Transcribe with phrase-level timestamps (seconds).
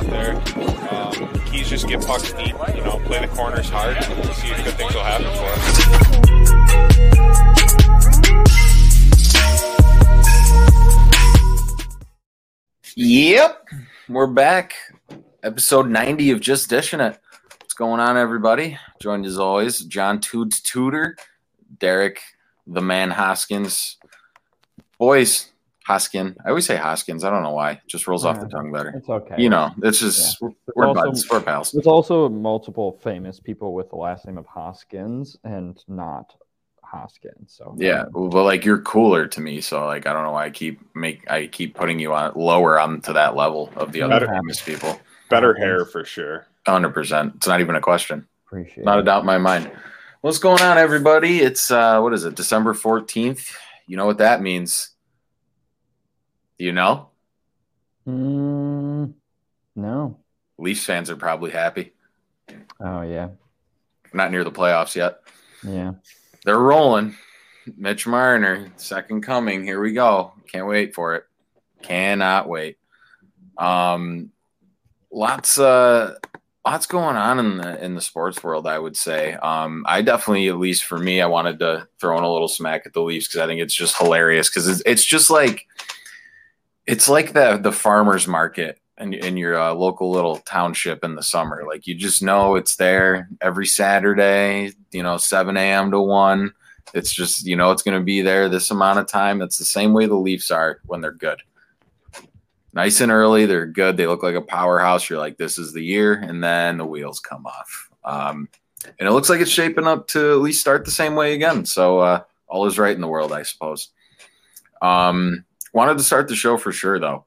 [0.00, 0.36] out there.
[0.90, 4.64] Um, keys just get pucks deep, you know, play the corners hard, and see if
[4.64, 5.80] good things will happen for us.
[12.96, 13.68] Yep,
[14.08, 14.74] we're back.
[15.42, 17.18] Episode 90 of Just Dishing It.
[17.60, 18.78] What's going on, everybody?
[19.00, 21.16] Joined as always, John Toots Tudor,
[21.78, 22.20] Derek,
[22.66, 23.96] the man Hoskins.
[24.98, 25.50] Boys,
[25.90, 26.36] Hoskin.
[26.44, 27.24] I always say Hoskins.
[27.24, 27.72] I don't know why.
[27.72, 28.90] It just rolls off the tongue better.
[28.96, 29.34] It's okay.
[29.38, 31.72] You know, it's just, There's we're also- buds, we're pals.
[31.72, 36.34] There's also multiple famous people with the last name of Hoskins and not
[36.82, 37.52] Hoskins.
[37.56, 40.50] So Yeah, but like you're cooler to me, so like I don't know why I
[40.50, 44.32] keep make I keep putting you on lower onto that level of the other Better-
[44.34, 44.98] famous people.
[45.28, 46.46] Better hair for sure.
[46.66, 47.34] Hundred percent.
[47.36, 48.26] It's not even a question.
[48.46, 49.70] appreciate Not a doubt in my mind.
[50.20, 51.40] What's going on, everybody?
[51.40, 53.54] It's uh what is it, December 14th?
[53.86, 54.90] You know what that means.
[56.60, 57.08] Do you know?
[58.06, 59.14] Mm,
[59.76, 60.18] no.
[60.58, 61.94] Leafs fans are probably happy.
[62.78, 63.30] Oh yeah.
[64.12, 65.20] Not near the playoffs yet.
[65.66, 65.92] Yeah.
[66.44, 67.16] They're rolling.
[67.78, 69.64] Mitch Marner, second coming.
[69.64, 70.34] Here we go.
[70.52, 71.24] Can't wait for it.
[71.80, 72.76] Cannot wait.
[73.56, 74.30] Um
[75.10, 76.16] lots uh
[76.66, 79.32] lots going on in the in the sports world, I would say.
[79.32, 82.82] Um I definitely at least for me I wanted to throw in a little smack
[82.84, 85.66] at the Leafs cuz I think it's just hilarious cuz it's, it's just like
[86.86, 91.22] it's like the the farmers market in, in your uh, local little township in the
[91.22, 91.64] summer.
[91.66, 95.90] Like you just know it's there every Saturday, you know, 7 a.m.
[95.90, 96.52] to 1.
[96.92, 99.42] It's just, you know, it's going to be there this amount of time.
[99.42, 101.40] It's the same way the Leafs are when they're good.
[102.72, 103.96] Nice and early, they're good.
[103.96, 105.08] They look like a powerhouse.
[105.08, 106.14] You're like, this is the year.
[106.14, 107.90] And then the wheels come off.
[108.04, 108.48] Um,
[108.98, 111.64] and it looks like it's shaping up to at least start the same way again.
[111.64, 113.88] So uh, all is right in the world, I suppose.
[114.82, 117.24] Um, wanted to start the show for sure, though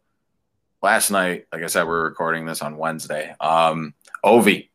[0.82, 3.34] last night, like I said, we're recording this on Wednesday.
[3.40, 3.94] Um,
[4.26, 4.70] Ovi,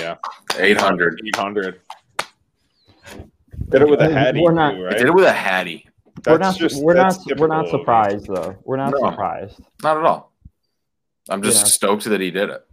[0.00, 0.16] Yeah.
[0.58, 1.20] 800.
[1.26, 1.80] 800.
[3.68, 4.98] Did it with a We're hattie, not- too, I right?
[4.98, 5.88] did it with a hattie.
[6.26, 7.70] we're not just- we're not we're not typical of you.
[7.70, 8.56] surprised though.
[8.64, 9.10] We're not No.
[9.10, 9.60] surprised.
[9.82, 10.32] Not at all.
[11.28, 11.70] I'm just Yeah.
[11.70, 12.66] stoked that he did it.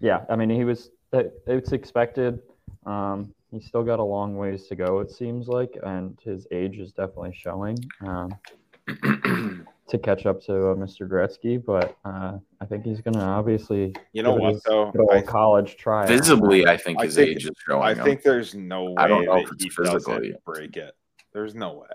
[0.00, 2.40] Yeah, I mean he was it's expected.
[2.84, 6.78] Um he's still got a long ways to go, it seems like, and his age
[6.78, 7.78] is definitely showing.
[8.06, 8.34] Um
[9.88, 11.08] to catch up to uh, Mr.
[11.08, 14.92] Gretzky, but uh, I think he's going to obviously You know what, his though?
[15.12, 16.06] I, college try.
[16.06, 17.82] Visibly, I think I his think- age is showing.
[17.82, 18.04] I him.
[18.04, 20.14] think there's no way I don't know that if it's he physically.
[20.30, 20.94] doesn't break it.
[21.32, 21.86] There's no way.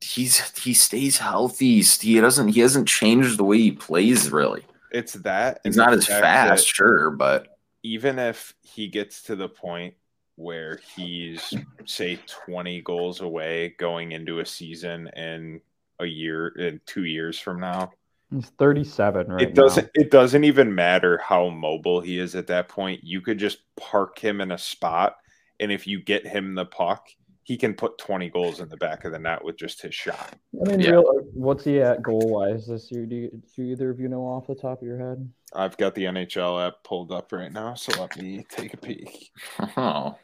[0.00, 1.80] he's he stays healthy.
[1.82, 2.48] He doesn't.
[2.48, 4.30] He hasn't changed the way he plays.
[4.30, 4.62] Really,
[4.92, 5.60] It's that.
[5.64, 6.22] he's not as fast,
[6.62, 9.94] that sure, but Even if he gets to the point
[10.40, 15.60] where he's say 20 goals away going into a season in
[16.00, 17.92] a year in two years from now,
[18.32, 22.68] He's 37 right it doesn't it doesn't even matter how mobile he is at that
[22.68, 23.00] point.
[23.02, 25.16] You could just park him in a spot,
[25.58, 27.08] and if you get him the puck,
[27.42, 30.36] he can put 20 goals in the back of the net with just his shot.
[30.54, 30.90] I mean, Yeah.
[30.92, 33.06] real, what's he at goal wise this year?
[33.06, 35.28] Do, you, do either of you know off the top of your head?
[35.52, 39.32] I've got the NHL app pulled up right now, so let me take a peek.
[39.76, 40.16] oh,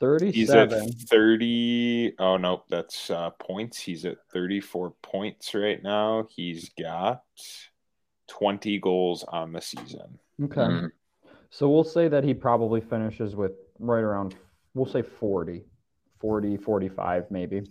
[0.00, 1.06] He's He's at 37.
[1.08, 2.14] 30.
[2.18, 3.78] Oh, no, that's uh, points.
[3.78, 6.26] He's at 34 points right now.
[6.30, 7.22] He's got
[8.28, 10.18] 20 goals on the season.
[10.42, 10.60] Okay.
[10.60, 10.90] Mm.
[11.50, 14.34] So we'll say that he probably finishes with right around,
[14.74, 15.62] we'll say 40,
[16.20, 17.62] 40, 45 maybe.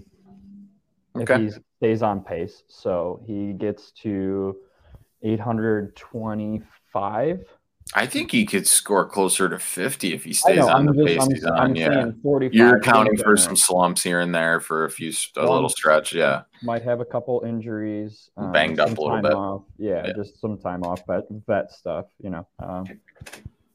[1.16, 2.64] If he stays on pace.
[2.68, 4.58] So he gets to
[5.24, 7.46] 825.
[7.94, 11.06] I think he could score closer to 50 if he stays know, on I'm the
[11.06, 11.60] just, pace I'm, he's on.
[11.60, 12.54] I'm yeah, saying 45.
[12.54, 16.12] you're accounting for some slumps here and there for a few a little stretch.
[16.12, 19.34] Yeah, might have a couple injuries, um, Banged up a little bit.
[19.34, 19.64] Off.
[19.78, 20.14] Yeah, Yeah.
[20.14, 22.48] just some time off, vet vet stuff, you know.
[22.60, 22.86] Um,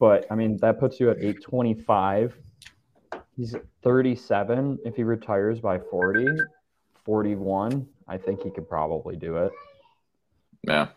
[0.00, 2.36] but I mean, that puts you at eight twenty five.
[3.36, 4.76] He's thirty seven.
[4.84, 6.26] If he retires by 40,
[7.04, 9.52] 41, I think he could probably do it.
[10.66, 10.88] yeah.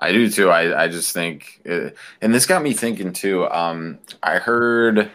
[0.00, 0.50] I do too.
[0.50, 1.90] I, I just think, uh
[2.20, 3.48] and this got me thinking too.
[3.48, 5.08] Um, I heard, I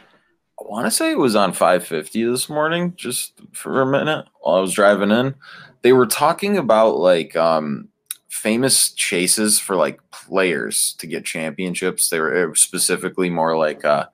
[0.60, 4.62] want to say it was on 550 this morning, just for a minute while I
[4.62, 5.36] was driving in.
[5.82, 7.90] They were talking about like um,
[8.30, 12.10] famous chases for like players to get championships.
[12.10, 14.08] They were specifically more like uh,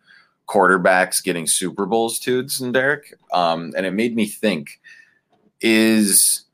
[0.48, 3.13] quarterbacks getting Super Bowls, Tudes and Derek.
[3.31, 4.80] Um, and it made me think:
[5.62, 6.45] Is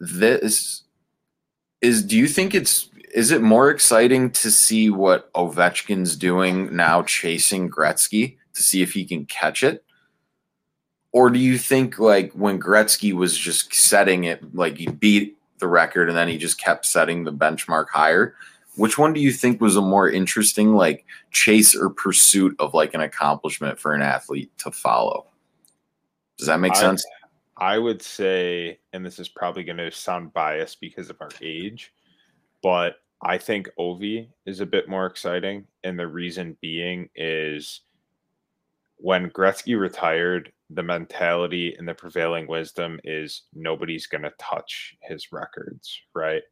[0.00, 0.82] this
[1.80, 2.02] is?
[2.04, 7.70] Do you think it's is it more exciting to see what Ovechkin's doing now, chasing
[7.70, 9.82] Gretzky to see if he can catch it?
[11.12, 15.66] Or do you think like when Gretzky was just setting it, like he beat the
[15.66, 18.34] record and then he just kept setting the benchmark higher.
[18.76, 22.92] Which one do you think was a more interesting like chase or pursuit of like
[22.92, 25.26] an accomplishment for an athlete to follow?
[26.36, 27.06] Does that make I- sense?
[27.58, 31.90] I would say, and this is probably going to sound biased because of our age,
[32.62, 35.66] but I think Ovi is a bit more exciting.
[35.84, 37.80] And the reason being is
[38.96, 45.32] when Gretzky retired, the mentality and the prevailing wisdom is nobody's going to touch his
[45.32, 46.42] records, right?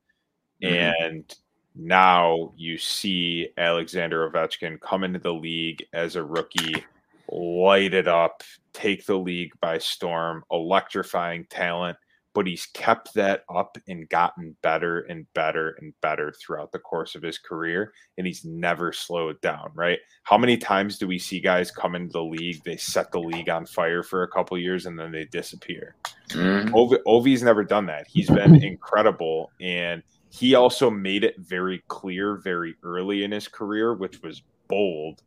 [0.62, 0.92] Mhm.
[1.00, 1.38] And
[1.74, 6.84] now you see Alexander Ovechkin come into the league as a rookie,
[7.28, 11.98] light it up, take the league by storm, electrifying talent.
[12.34, 17.14] But he's kept that up and gotten better and better and better throughout the course
[17.14, 17.92] of his career.
[18.18, 20.00] And he's never slowed down, right?
[20.24, 23.48] How many times do we see guys come into the league, they set the league
[23.48, 25.94] on fire for a couple years and then they disappear?
[26.28, 26.70] Mhm.
[26.70, 28.06] Ovi, Ovi's never done that.
[28.08, 33.94] He's been incredible, and he also made it very clear very early in his career,
[33.94, 35.22] which was bold,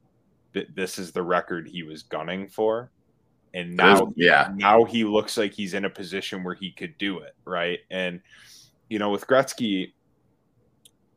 [0.54, 2.92] that this is the record he was gunning for.
[3.54, 4.52] And now, yeah.
[4.56, 7.80] now he looks like he's in a position where he could do it, right?
[7.90, 8.22] And
[8.90, 9.94] you know, with Gretzky,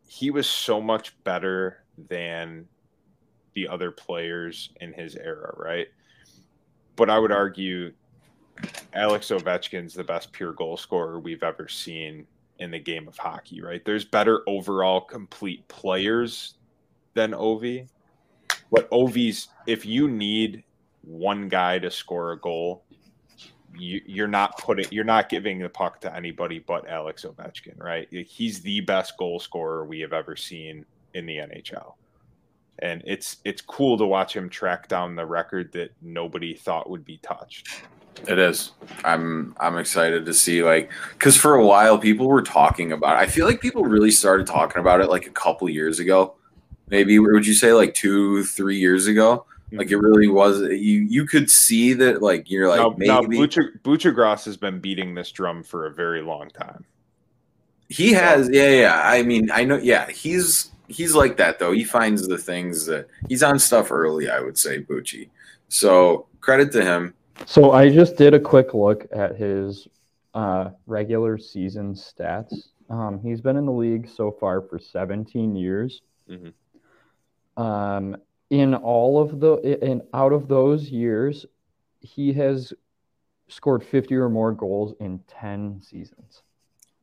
[0.07, 2.67] he was so much better than
[3.55, 5.89] the other players in his era, right?
[6.97, 7.93] But I would argue
[8.93, 12.27] Alex Ovechkin's the best pure goal scorer we've ever seen
[12.59, 13.85] in the game of hockey, right?
[13.85, 16.55] There's better overall complete players
[17.15, 17.89] than Ovi.
[18.71, 20.65] But Ovi's if you need
[21.03, 22.85] one guy to score a goal,
[23.77, 28.09] you, you're not putting you're not giving the puck to anybody but Alex Ovechkin, right?
[28.11, 31.95] He's the best goal scorer we have ever seen in the NHL.
[32.81, 37.05] And it's it's cool to watch him track down the record that nobody thought would
[37.05, 37.83] be touched.
[38.27, 38.73] It is.
[39.05, 43.17] I'm I'm excited to see like because for a while people were talking about.
[43.17, 43.21] It.
[43.21, 46.35] I feel like people really started talking about it like a couple years ago.
[46.89, 49.47] Maybe would you say like two, three years ago?
[49.73, 50.61] Like it really was.
[50.61, 54.81] You you could see that like you're like now, now maybe Bucha, Buccigross has been
[54.81, 56.85] beating this drum for a very long time.
[57.89, 58.49] he has.
[58.51, 59.01] Yeah, yeah.
[59.05, 59.77] I mean, I know.
[59.77, 61.73] Yeah, he's he's like that though.
[61.73, 64.29] He finds the things that he's on stuff early.
[64.31, 65.29] I would say Bucci.
[65.69, 67.15] So credit to him.
[67.47, 69.87] So I just did a quick look at his
[70.35, 72.55] uh, regular season stats.
[72.91, 76.03] Um, he's been in the league so far for 17 years.
[76.29, 76.53] Mhm.
[77.57, 78.17] Um,
[78.51, 79.55] in all of the
[79.89, 81.47] in out of those years,
[82.01, 82.73] he has
[83.49, 86.43] scored 50 or more goals in 10 seasons.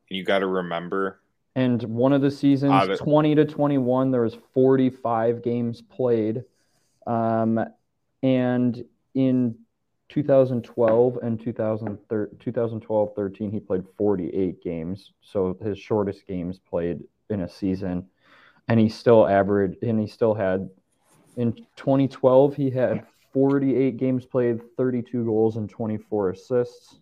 [0.09, 1.19] You got to remember,
[1.55, 6.43] And one of the seasons, that- 20 to 21, there was 45 games played.
[7.07, 7.59] Um,
[8.21, 8.85] and
[9.15, 9.55] in
[10.09, 15.13] 2012 and 2013, 2012 13, he played 48 games.
[15.21, 18.07] So his shortest games played in a season.
[18.69, 20.69] And he still averaged, and he still had,
[21.37, 26.99] in 2012, he had 48 games played, 32 goals, and 24 assists.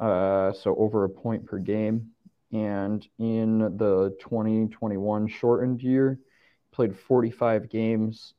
[0.00, 2.10] Uh, so over a point per game
[2.52, 6.18] and in the 2021 shortened year
[6.70, 8.34] played 45 games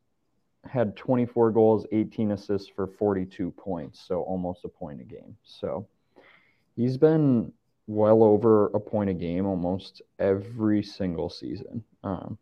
[0.65, 5.88] had 24 goals 18 assists for 42 points so almost a point a game so
[6.75, 7.51] he's been
[7.88, 12.38] well over a point a game almost every single season um,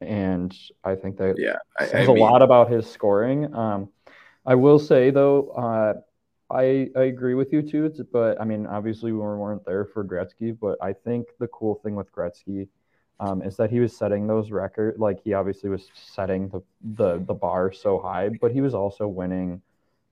[0.00, 3.52] and i think that Yeah, I, I says a mean, lot about his scoring.
[3.54, 3.88] Um,
[4.46, 5.94] I will say though, uh,
[6.50, 7.86] I I agree with you too.
[7.86, 11.76] It's, but I mean, obviously we weren't there for Gretzky, but I think the cool
[11.84, 12.68] thing with Gretzky
[13.20, 14.98] um, is that he was setting those records.
[14.98, 16.62] Like he obviously was setting the
[16.96, 19.62] the the bar so high, but he was also winning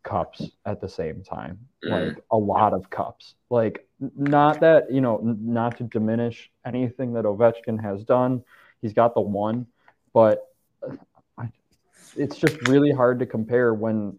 [0.03, 2.15] cups at the same time, Mhm.
[2.15, 3.35] like a lot of cups.
[3.51, 8.45] Like not that you know, n- not to diminish anything that Ovechkin has done.
[8.83, 9.67] He's got the one,
[10.17, 10.49] but
[10.83, 11.45] uh,
[12.17, 14.19] it's just really hard to compare when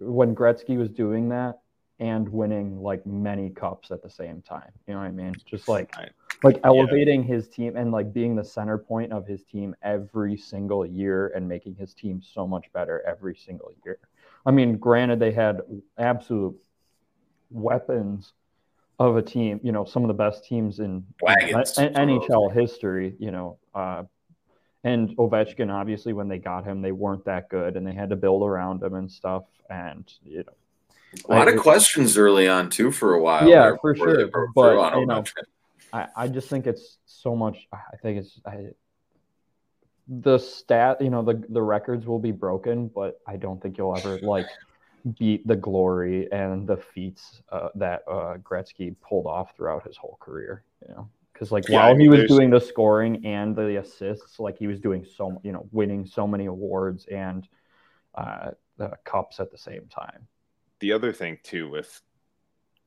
[0.00, 1.60] when Gretzky was doing that
[2.00, 4.72] and winning like many cups at the same time.
[4.88, 5.36] You know what I mean?
[5.46, 5.94] Just like
[6.42, 10.84] like elevating his team and like being the center point of his team every single
[10.84, 14.00] year and making his team so much better every single year.
[14.44, 15.60] I mean, granted they had
[15.98, 16.56] absolute
[17.52, 18.32] weapons
[18.98, 21.76] of a team, you know, some of the best teams in Wagons.
[21.76, 24.02] NHL history, you know, uh,
[24.84, 28.16] and Ovechkin, obviously, when they got him, they weren't that good, and they had to
[28.16, 29.44] build around him and stuff.
[29.68, 33.48] And you know, a lot I- of questions early on too for a while.
[33.48, 35.24] Yeah, for sure, but, you know,
[35.92, 37.66] I, I just think it's so much.
[37.72, 38.68] I think it's I,
[40.08, 41.00] the stat.
[41.00, 44.46] You know, the the records will be broken, but I don't think you'll ever like
[45.18, 50.18] beat the glory and the feats uh, that uh, Gretzky pulled off throughout his whole
[50.20, 50.62] career.
[50.88, 51.08] You know,
[51.40, 54.78] because like Yeah, while he was doing the scoring and the assists, like he was
[54.78, 57.48] doing so you know winning so many awards and
[58.14, 60.26] uh, the cups at the same time.
[60.80, 62.02] the other thing too with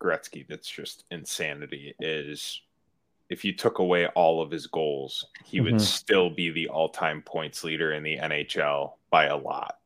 [0.01, 2.61] Gretzky that's just insanity is
[3.29, 5.81] if you took away all of his goals, he would Mhm.
[5.81, 9.79] still be the all-time points leader in the NHL by a lot.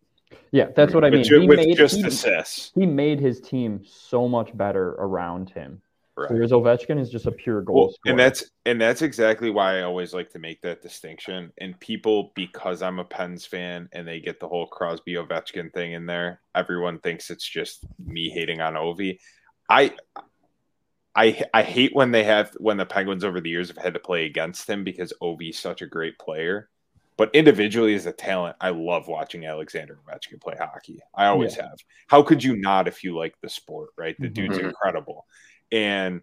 [0.52, 1.20] Yeah, that's what I mean.
[1.22, 5.52] with He with made, just he, assists, he made his team so much better around
[5.52, 5.82] him.
[6.18, 6.32] Right?
[6.32, 8.12] Whereas Ovechkin is just a pure goal Well, scorer.
[8.12, 11.52] and that's and that's exactly why I always like to make that distinction.
[11.60, 15.94] And people, because I'm a Pens fan, and they get the whole Crosby Ovechkin thing
[15.94, 19.20] in there, everyone thinks it's just me hating on Ovi.
[19.70, 19.94] I,
[21.16, 24.00] I, I hate when they have when the Penguins over the years have had to
[24.00, 26.70] play against him because Ovi's such a great player.
[27.18, 31.00] But individually as a talent, I love watching Alexander Ovechkin play hockey.
[31.16, 31.80] I always have.
[32.06, 34.16] How could you not if you like the sport, right?
[34.20, 34.66] The dude's Mhm.
[34.66, 35.26] incredible.
[35.72, 36.22] And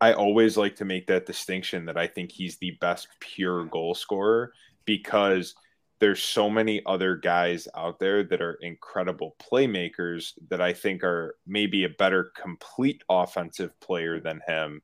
[0.00, 3.94] I always like to make that distinction that I think he's the best pure goal
[3.94, 4.52] scorer
[4.84, 5.54] because
[6.00, 11.36] there's so many other guys out there that are incredible playmakers that I think are
[11.46, 14.82] maybe a better complete offensive player than him.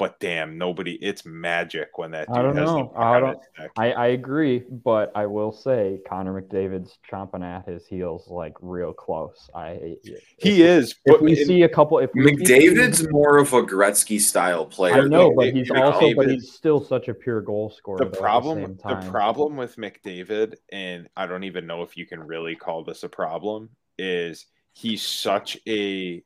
[0.00, 2.92] But damn, nobody it's magic when that dude I don't has know.
[2.96, 3.38] I don't-
[3.76, 8.94] I, I agree, but I will say Connor McDavid's chomping at his heels like real
[8.94, 9.50] close.
[9.54, 9.98] I
[10.38, 13.36] He if, is, If but we in- see a couple, if we see- McDavid's more
[13.36, 14.94] of a Gretzky style player.
[14.94, 17.98] I know, but he's McDavid- also, but he's still such a pure goal scorer.
[17.98, 21.94] the though, at problem same the problem with McDavid, and I don't even know if
[21.98, 26.22] you can really call this a problem, is he's such a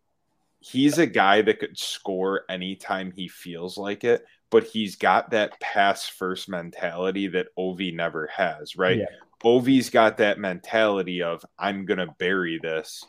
[0.64, 5.61] he's a guy that could score anytime he feels like it, but he's got that
[5.61, 8.99] pass first mentality that Ovi never has, right?
[8.99, 9.06] Yeah.
[9.44, 13.04] Ovi's got that mentality of I'm gonna bury this.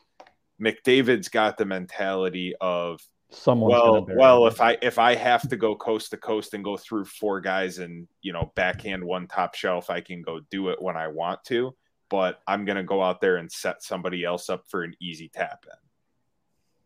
[0.61, 5.75] McDavid's got the mentality of Someone's well, well, if I if I have to go
[5.75, 9.89] coast to coast and go through four guys and you know backhand one top shelf,
[9.89, 11.75] I can go do it when I want to.
[12.09, 15.65] But I'm gonna go out there and set somebody else up for an easy tap
[15.65, 15.84] in.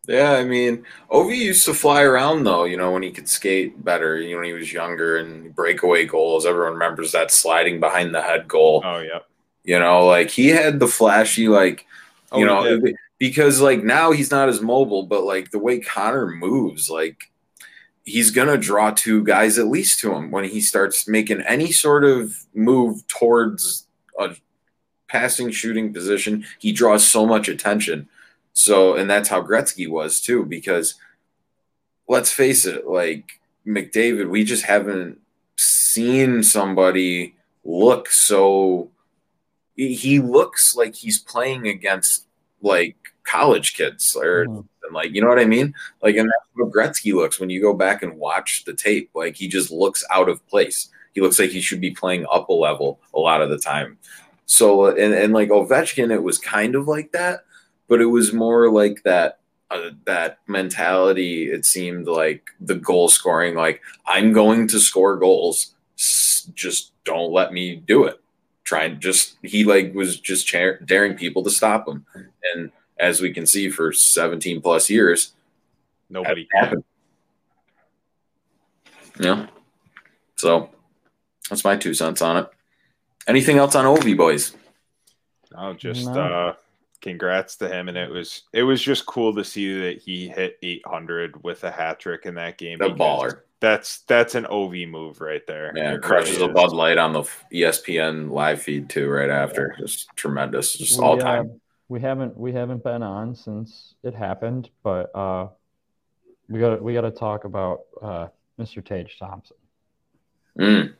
[0.07, 3.83] Yeah, I mean, Ovi used to fly around though, you know, when he could skate
[3.83, 6.45] better, you know, when he was younger and breakaway goals.
[6.45, 8.81] Everyone remembers that sliding behind the head goal.
[8.83, 9.19] Oh yeah,
[9.63, 11.85] You know, like he had the flashy, like,
[12.31, 12.81] Oh, you he know,
[13.19, 17.31] because like now he's not as mobile, but like the way Connor moves, like
[18.05, 22.03] he's gonna draw two guys at least to him when he starts making any sort
[22.05, 23.87] of move towards
[24.19, 24.35] a
[25.07, 26.45] passing shooting position.
[26.59, 28.09] He draws so much attention.
[28.59, 30.95] So, and that's how Gretzky was too, because
[32.09, 35.17] let's face it, like McDavid, we just haven't
[35.57, 38.91] seen somebody look so.
[39.77, 42.25] He looks like he's playing against
[42.61, 44.59] like college kids, or mm-hmm.
[44.83, 45.73] and like you know what I mean.
[46.03, 49.09] Like, and that's what Gretzky looks when you go back and watch the tape.
[49.13, 50.89] Like, he just looks out of place.
[51.13, 53.97] He looks like he should be playing up a level a lot of the time.
[54.47, 57.45] So, and and like Ovechkin, it was kind of like that,
[57.89, 59.39] but it was more like that
[59.71, 61.51] uh, that mentality.
[61.51, 65.75] It seemed like the goal scoring, like I'm going to score goals.
[65.97, 68.21] S- Just don't let me do it.
[68.63, 72.05] Trying just he like was just cha- daring people to stop him,
[72.53, 75.33] and as we can see for 17 plus years,
[76.09, 76.83] nobody happened.
[79.19, 79.47] Yeah.
[80.35, 80.69] So
[81.49, 82.47] that's my two cents on it.
[83.27, 84.55] Anything else on Ovi boys?
[85.51, 86.21] No, just No.
[86.21, 86.53] uh
[87.01, 90.57] congrats to him and it was it was just cool to see that he hit
[90.61, 92.79] 800 with a hat trick in that game.
[92.79, 93.41] The baller.
[93.61, 95.73] That's that's an OV move right there.
[95.75, 96.53] Yeah, It crushes really a.
[96.53, 99.75] Bud Light on the ESPN live feed too, right after.
[99.77, 101.61] Just tremendous, just We, all uh, time.
[101.89, 105.47] we haven't we haven't been on since it happened, but uh,
[106.47, 108.27] we got we got to talk about uh,
[108.57, 108.83] Mr.
[108.85, 109.57] Tage Thompson.
[110.57, 110.93] Mm.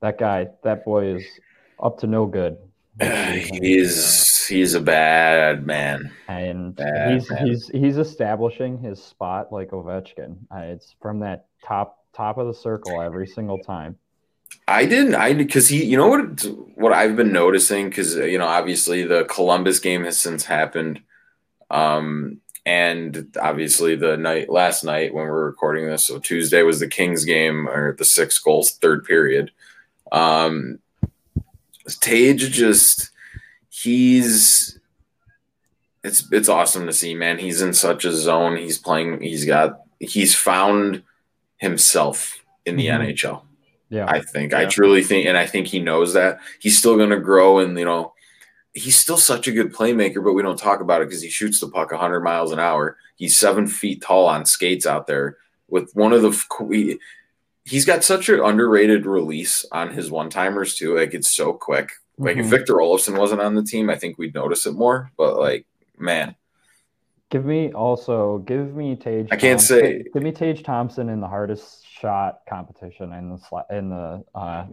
[0.00, 1.24] That guy, that boy is
[1.82, 2.56] up to no good.
[3.00, 6.12] He's he's a bad man.
[6.28, 7.46] and Bad he's man.
[7.46, 10.36] he's he's establishing his spot like Ovechkin.
[10.54, 13.96] Uh, it's from that top top of the circle every single time.
[14.68, 15.14] I didn't.
[15.14, 15.84] I because he.
[15.84, 16.42] You know what?
[16.74, 21.00] What I've been noticing because you know obviously the Columbus game has since happened,
[21.70, 26.88] um, and obviously the night last night when we're recording this, so Tuesday was the
[26.88, 29.50] Kings game or the six goals third period.
[30.12, 30.78] Um,
[32.00, 33.09] Tage just
[33.82, 34.78] he's
[36.02, 37.38] it's it's awesome to see, man.
[37.38, 38.56] He's in such a zone.
[38.56, 39.20] He's playing.
[39.20, 39.80] He's got.
[39.98, 41.02] He's found
[41.58, 43.00] himself in the Mhm.
[43.00, 43.42] NHL.
[43.90, 44.54] Yeah, I think.
[44.54, 47.78] I truly think, and I think he knows that he's still going to grow and
[47.78, 48.14] you know
[48.72, 51.58] he's still such a good playmaker, but we don't talk about it because he shoots
[51.58, 52.96] the puck 100 miles an hour.
[53.16, 55.36] He's seven feet tall on skates out there
[55.68, 56.98] with one of the.
[57.64, 60.96] He's got such an underrated release on his one timers too.
[60.96, 61.90] Like it's so quick.
[62.20, 62.44] Like mm-hmm.
[62.44, 65.10] if Victor Olofsson wasn't on the team, I think we'd notice it more.
[65.16, 65.66] But like,
[65.98, 66.36] man,
[67.30, 69.28] give me also give me Tage.
[69.30, 69.80] I can't Thompson.
[69.80, 74.66] say give me Tage Thompson in the hardest shot competition in the in the uh,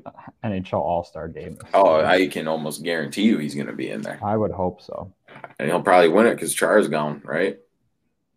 [0.43, 1.57] NHL All Star game.
[1.73, 4.19] Oh, I can almost guarantee you he's going to be in there.
[4.21, 5.13] I would hope so.
[5.57, 7.59] And he'll probably win it because Char's gone, right?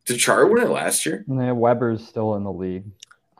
[0.06, 1.24] Did Char win it last year?
[1.28, 2.84] Yeah, Weber's still in the league.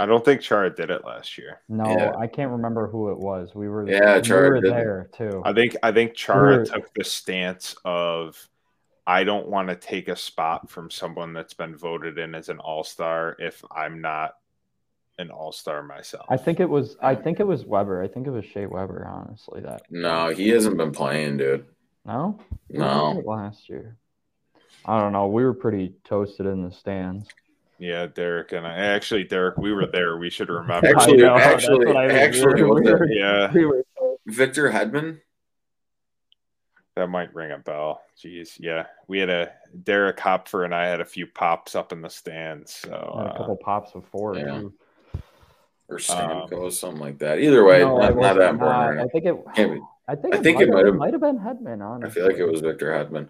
[0.00, 1.61] I don't think Chara did it last year.
[1.69, 2.16] No, yeah.
[2.16, 3.54] I can't remember who it was.
[3.54, 5.42] We were yeah, we Chara were there too.
[5.45, 6.64] I think I think Chara we were...
[6.64, 8.49] took the stance of
[9.07, 12.61] I don't want to take a spot from someone that's been voted in as an
[12.61, 14.37] all star if I'm not
[15.19, 16.25] an all star myself.
[16.30, 18.02] I think it was I think it was Weber.
[18.02, 19.61] I think it was Shea Weber, honestly.
[19.61, 21.66] That no, he hasn't been playing, dude.
[22.07, 22.40] No?
[22.71, 23.23] No.
[23.26, 23.99] Last year.
[24.87, 25.26] I don't know.
[25.26, 27.28] We were pretty toasted in the stands.
[27.81, 30.19] Yeah, Derek and I actually, Derek, we were there.
[30.19, 30.87] We should remember.
[30.87, 33.51] Actually, know, actually, actually, we were, yeah.
[33.55, 33.87] We were,
[34.27, 35.21] Victor Hedman.
[36.95, 38.03] That might ring a bell.
[38.23, 42.03] Jeez, yeah, we had a Derek Hopfer and I had a few pops up in
[42.03, 42.75] the stands.
[42.75, 44.37] So a couple uh, pops before.
[44.37, 44.61] Yeah.
[44.61, 44.75] Too.
[45.89, 47.39] Or Stamkos, um, something like that.
[47.39, 48.97] Either way, no, not, not that important.
[48.97, 49.37] Not, I think it.
[50.07, 50.35] I think.
[50.35, 51.83] I think it, might have, might have been Hedman.
[51.83, 53.29] Honestly, I feel like it was Victor Hedman.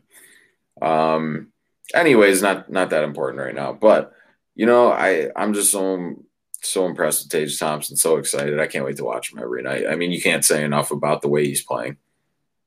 [0.84, 1.52] Um.
[1.94, 4.12] Anyways, not not that important right now, but
[4.60, 6.22] you know, I I'm just so
[6.60, 7.96] so impressed with Tage Thompson.
[7.96, 8.60] So excited!
[8.60, 9.86] I can't wait to watch him every night.
[9.88, 11.96] I mean, you can't say enough about the way he's playing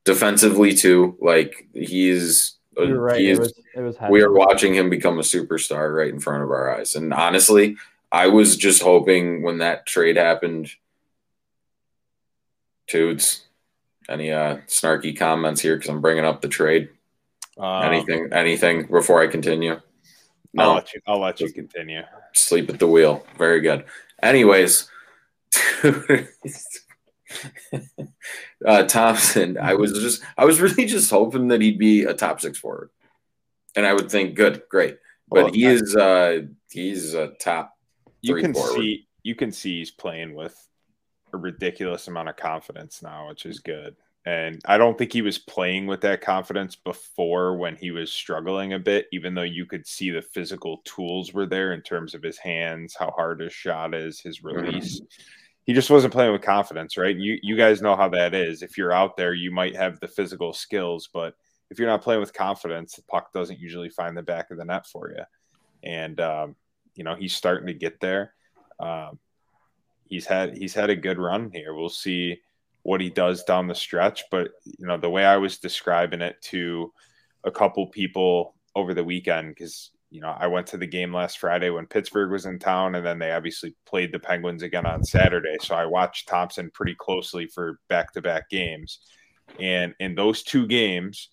[0.04, 1.16] defensively too.
[1.22, 3.20] Like he's you're right.
[3.20, 6.20] He is, it was, it was we are watching him become a superstar right in
[6.20, 6.96] front of our eyes.
[6.96, 7.78] And honestly,
[8.12, 10.72] I was just hoping when that trade happened.
[12.88, 13.46] Toots,
[14.10, 15.76] any uh, snarky comments here?
[15.76, 16.90] Because I'm bringing up the trade.
[17.56, 19.80] Um, anything, anything before I continue?
[20.54, 21.02] No, I'll let you.
[21.08, 22.04] I'll let you continue.
[22.34, 23.26] Sleep at the wheel.
[23.38, 23.86] Very good.
[24.22, 24.90] Anyways,
[28.66, 29.58] uh, Thompson.
[29.58, 30.24] I was just.
[30.38, 32.92] I was really just hoping that he'd be a top six forward,
[33.76, 35.00] and I would think, good, great.
[35.28, 35.96] But well, he is.
[35.96, 37.76] Uh, he's a top.
[38.22, 38.76] You can forward.
[38.76, 39.08] see.
[39.24, 40.56] You can see he's playing with
[41.34, 43.96] a ridiculous amount of confidence now, which is good.
[44.26, 48.72] And I don't think he was playing with that confidence before when he was struggling
[48.72, 52.24] a bit, even though you could see the physical tools were there in terms of
[52.24, 54.56] his hands, how hard his shot is, his mm-hmm.
[54.56, 55.02] release.
[55.02, 55.24] Mm-hmm.
[55.66, 57.16] He just wasn't playing with confidence, right?
[57.16, 58.62] You you guys know how that is.
[58.62, 61.36] If you're out there, you might have the physical skills, but
[61.70, 64.66] if you're not playing with confidence, the puck doesn't usually find the back of the
[64.66, 65.24] net for you.
[65.84, 66.56] And um,
[66.96, 68.34] you know, he's starting to get there.
[68.80, 69.20] Um,
[70.06, 71.74] he's had he's had a good run here.
[71.74, 72.42] We'll see
[72.84, 74.24] what he does down the stretch.
[74.30, 76.94] But you know, the way I was describing it to
[77.44, 81.40] a couple people over the weekend, because you know, I went to the game last
[81.40, 85.04] Friday when Pittsburgh was in town, and then they obviously played the Penguins again on
[85.04, 85.56] Saturday.
[85.60, 89.00] So I watched Thompson pretty closely for back-to-back games,
[89.60, 91.30] and in those two games,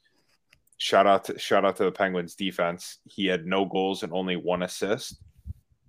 [0.79, 2.99] shout out to shout out to the Penguins defense.
[3.05, 5.21] He had no goals and only one assist,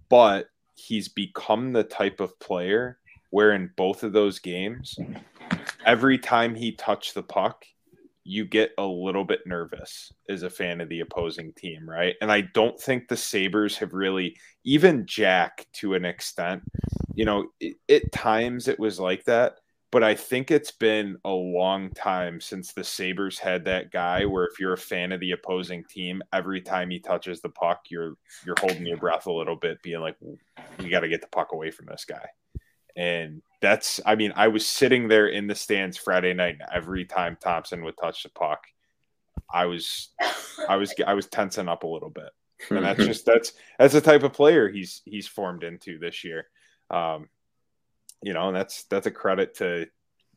[0.09, 2.97] but he's become the type of player
[3.29, 4.97] where in both of those games
[5.85, 7.65] every time he touched the puck,
[8.23, 12.15] you get a little bit nervous as a fan of the opposing team, right?
[12.21, 16.61] And I don't think the Sabres have really, even Jack to an extent,
[17.15, 17.47] you know,
[17.89, 19.55] at times it was like that.
[19.91, 24.45] But I think it's been a long time since the Sabres had that guy where
[24.45, 28.13] if you're a fan of the opposing team, every time he touches the puck, you're
[28.45, 30.15] you're holding your breath a little bit, being like,
[30.79, 32.25] we got to get the puck away from this guy.
[32.95, 37.05] And that's, I mean, I was sitting there in the stands Friday night, and every
[37.05, 38.65] time Thompson would touch the puck,
[39.53, 40.09] I was,
[40.67, 42.29] I was, I was tensing up a little bit.
[42.69, 46.45] And that's just that's that's the type of player he's he's formed into this year.
[46.91, 47.27] Um,
[48.21, 49.87] you know, and that's that's a credit to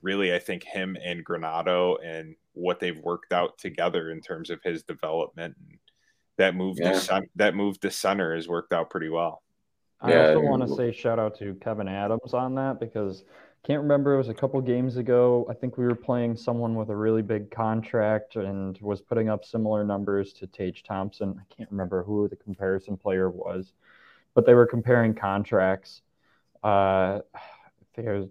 [0.01, 4.63] really, I think him and Granato and what they've worked out together in terms of
[4.63, 5.55] his development.
[5.69, 5.79] And
[6.39, 6.99] that move yeah.
[6.99, 9.43] to that move to center has worked out pretty well.
[10.05, 10.29] I yeah.
[10.29, 13.25] also want to say shout out to Kevin Adams on that because
[13.65, 15.47] can't remember it was a couple games ago.
[15.49, 19.47] I think we were playing someone with a really big contract and was putting up
[19.47, 21.41] similar numbers to Tage Thompson.
[21.41, 23.73] I can't remember who the comparison player was,
[24.35, 26.03] but they were comparing contracts.
[26.63, 27.41] Uh, I
[27.97, 28.29] think it was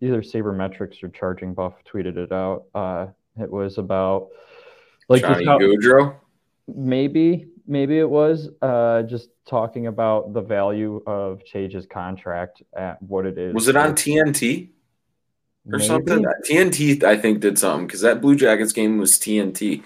[0.00, 2.64] either Sabermetrics or Charging Buff tweeted it out.
[2.74, 3.08] Uh,
[3.38, 4.28] it was about
[5.10, 6.14] like Johnny how, Gaudreau.
[6.74, 13.26] Maybe maybe it was uh, just talking about the value of Tage's contract at what
[13.26, 13.54] it is.
[13.54, 14.70] Was it on TNT?
[15.66, 15.84] or Maybe.
[15.84, 16.24] something.
[16.44, 19.82] TNT, I think, did something because that Blue Jackets game was TNT.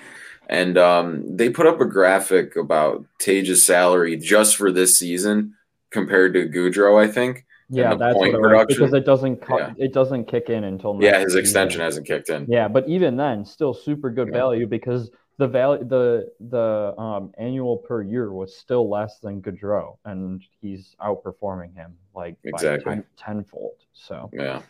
[0.48, 5.54] And um, they put up a graphic about Tage's salary just for this season
[5.90, 7.44] compared to Gaudreau, I think.
[7.68, 9.72] Yeah, that's what it because it doesn't cu- yeah.
[9.76, 12.46] it doesn't kick in until yeah his extension hasn't kicked in.
[12.48, 14.34] Yeah, but even then, still super good yeah.
[14.34, 19.98] value because the value the the um, annual per year was still less than Gaudreau,
[20.04, 23.76] and he's outperforming him like exactly ten, tenfold.
[23.92, 24.62] So yeah,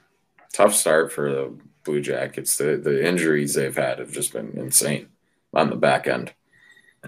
[0.53, 2.57] tough start for the Blue Jackets.
[2.57, 5.09] The the injuries they've had have just been insane
[5.55, 6.33] on the back end.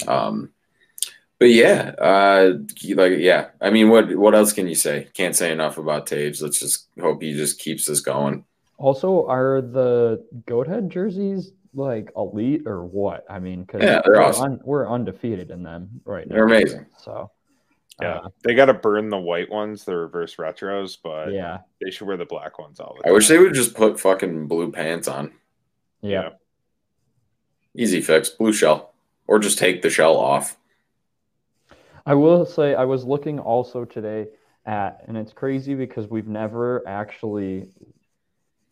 [0.07, 0.51] Um,
[1.39, 2.59] but yeah, uh,
[2.95, 5.09] like yeah, I mean, what what else can you say?
[5.15, 6.41] Can't say enough about Taves.
[6.43, 8.45] Let's just hope he just keeps this going.
[8.77, 13.25] Also, are the Goathead jerseys like elite or what?
[13.29, 14.45] I mean, because yeah, they're we're, awesome.
[14.45, 16.35] un, we're undefeated in them right now.
[16.35, 16.87] They're amazing.
[16.97, 17.31] So
[18.01, 21.91] yeah, uh, they got to burn the white ones, the reverse retros, but yeah, they
[21.91, 23.11] should wear the black ones all the time.
[23.11, 25.33] I wish they would just put fucking blue pants on.
[26.01, 26.23] Yeah.
[26.23, 26.29] yeah.
[27.75, 28.95] Easy fix, blue shell,
[29.27, 30.57] or just take the shell off.
[32.07, 34.29] I will say I was looking also today
[34.65, 37.69] at, and it's crazy because we've never actually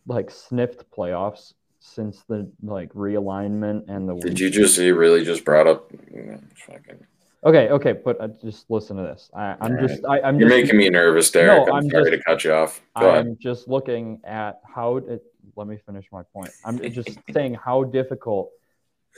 [0.06, 1.54] like sniffed playoffs
[1.86, 4.14] since the like realignment and the.
[4.16, 5.90] Did you just you really just brought up?
[5.90, 7.06] Fucking...
[7.44, 9.30] Okay, okay, but uh, just listen to this.
[9.32, 11.66] I, am just, I, am You're just, making me nervous, Derek.
[11.66, 12.80] No, I'm, I'm sorry just, to cut you off.
[12.98, 13.36] Go I'm ahead.
[13.40, 14.96] just looking at how.
[14.96, 15.22] It,
[15.54, 16.50] let me finish my point.
[16.64, 18.50] I'm just saying how difficult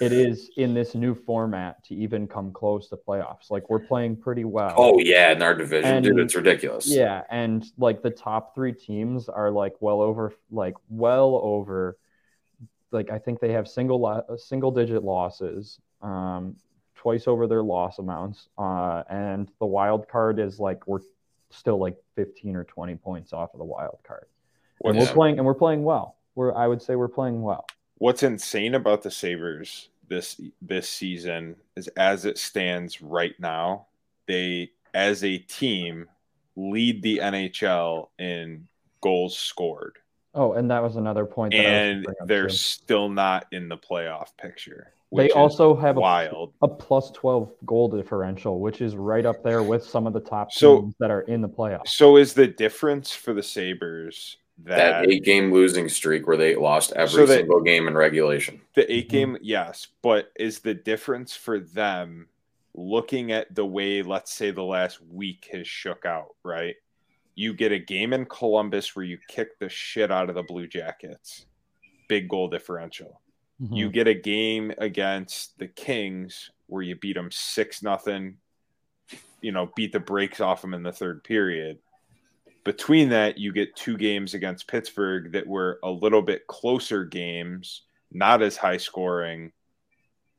[0.01, 3.51] it is in this new format to even come close to playoffs.
[3.51, 4.75] Like we're playing pretty well.
[4.77, 6.87] Oh yeah, in our division, and, dude, it's ridiculous.
[6.87, 11.97] Yeah, and like the top three teams are like well over, like well over,
[12.91, 16.57] like I think they have single lo- single digit losses, um,
[16.95, 21.01] twice over their loss amounts, uh, and the wild card is like we're
[21.51, 24.27] still like fifteen or twenty points off of the wild card,
[24.85, 26.17] and we're playing and we're playing well.
[26.35, 27.67] We're I would say we're playing well
[27.99, 33.87] what's insane about the Sabres this this season is as it stands right now,
[34.27, 36.07] they as a team
[36.57, 38.67] lead the NHL in
[39.01, 39.99] goals scored.
[40.39, 41.53] Oh, and that was another point.
[41.53, 44.93] and they're still not in the playoff picture.
[45.11, 46.53] They also have wild.
[46.63, 50.21] A, a plus 12 goal differential, which is right up there with some of the
[50.21, 51.89] top so, teams that are in the playoffs.
[51.89, 56.55] So is the difference for the Sabres that, that eight game losing streak where they
[56.55, 58.61] lost every so single game in regulation.
[58.75, 59.45] The eight game, mm-hmm.
[59.45, 62.29] yes, but is the difference for them
[62.75, 66.77] looking at the way, let's say, the last week has shook out, right?
[67.39, 70.67] You get a game in Columbus where you kick the shit out of the Blue
[70.67, 71.47] Jackets,
[72.09, 73.21] big goal differential.
[73.63, 73.75] Mm-hmm.
[73.75, 78.39] You get a game against the Kings where you beat them six nothing,
[79.41, 81.79] you know, beat the brakes off them in the third period
[82.69, 87.85] between that, you get two games against Pittsburgh that were a little bit closer games,
[88.13, 89.53] not as high scoring,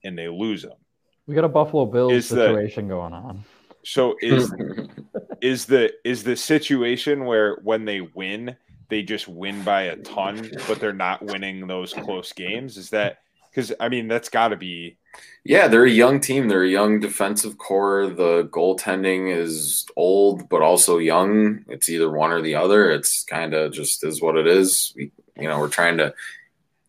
[0.04, 0.78] and they lose them.
[1.26, 3.44] We got a Buffalo Bills is situation the, going on.
[3.84, 4.54] So is
[5.41, 8.56] is the is the situation where when they win,
[8.89, 12.78] they just win by a ton, but they're not winning those close games?
[12.78, 14.97] Is that because I mean that's got to be.
[15.43, 16.47] Yeah, they're a young team.
[16.47, 18.08] They're a young defensive core.
[18.08, 21.65] The goaltending is old, but also young.
[21.67, 22.91] It's either one or the other.
[22.91, 24.93] It's kind of just is what it is.
[24.95, 26.13] We, you know, we're trying to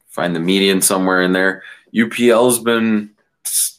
[0.09, 1.63] find the median somewhere in there.
[1.95, 3.11] UPL's been,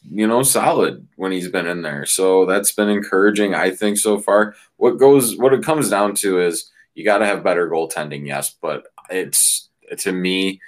[0.10, 2.05] you know, solid when he's been in there.
[2.05, 4.55] So that's been encouraging, I think, so far.
[4.77, 8.55] What goes, what it comes down to is you got to have better goaltending, yes,
[8.62, 10.62] but it's to me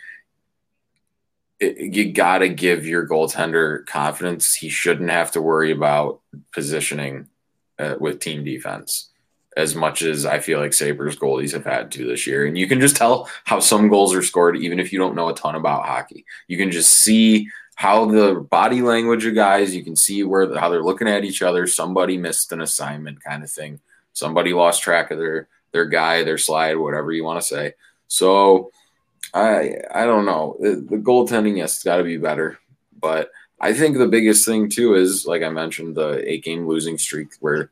[1.60, 4.54] you got to give your goaltender confidence.
[4.54, 7.28] He shouldn't have to worry about positioning
[7.80, 9.10] uh, with team defense
[9.56, 12.46] as much as I feel like Sabres goalies have had to this year.
[12.46, 15.30] And you can just tell how some goals are scored, even if you don't know
[15.30, 16.26] a ton about hockey.
[16.48, 20.70] You can just see how the body language of guys, you can see where how
[20.70, 21.68] they're looking at each other.
[21.68, 23.80] Somebody missed an assignment kind of thing.
[24.14, 27.74] Somebody lost track of their their guy, their slide, whatever you want to say.
[28.08, 28.72] So
[29.34, 30.58] I I don't know.
[30.60, 32.60] The, the goaltending, yes, it's got to be better.
[33.00, 36.98] But I think the biggest thing too is, like I mentioned, the eight game losing
[36.98, 37.72] streak where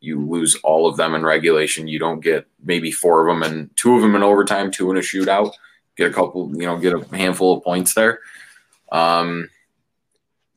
[0.00, 1.88] you lose all of them in regulation.
[1.88, 4.96] You don't get maybe four of them and two of them in overtime, two in
[4.96, 5.52] a shootout.
[5.96, 8.20] Get a couple, you know, get a handful of points there.
[8.92, 9.48] Um,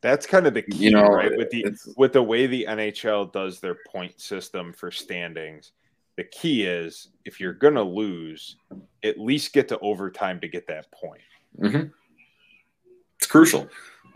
[0.02, 1.36] that's kind of the key, you know, right?
[1.36, 1.66] With the
[1.98, 5.72] with the way the NHL does their point system for standings
[6.16, 8.58] the key is if you're going to lose,
[9.04, 11.22] at least get to overtime to get that point.
[11.60, 11.88] Mm-hmm.
[13.18, 13.68] It's crucial.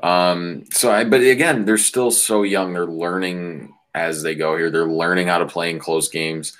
[0.01, 2.73] Um, so I, but again, they're still so young.
[2.73, 4.69] They're learning as they go here.
[4.69, 6.55] They're learning how to play in close games.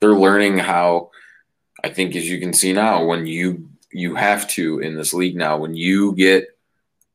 [0.00, 1.10] They're learning how,
[1.84, 5.36] I think, as you can see now, when you you have to in this league
[5.36, 5.58] now.
[5.58, 6.46] When you get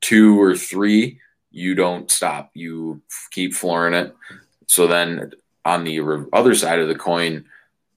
[0.06, 2.52] two or three, you don't stop.
[2.54, 4.15] You keep flooring it.
[4.68, 5.32] So then
[5.65, 7.46] on the other side of the coin,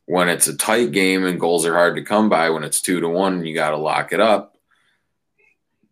[0.07, 2.99] when it's a tight game and goals are hard to come by, when it's two
[3.01, 4.57] to one, you got to lock it up.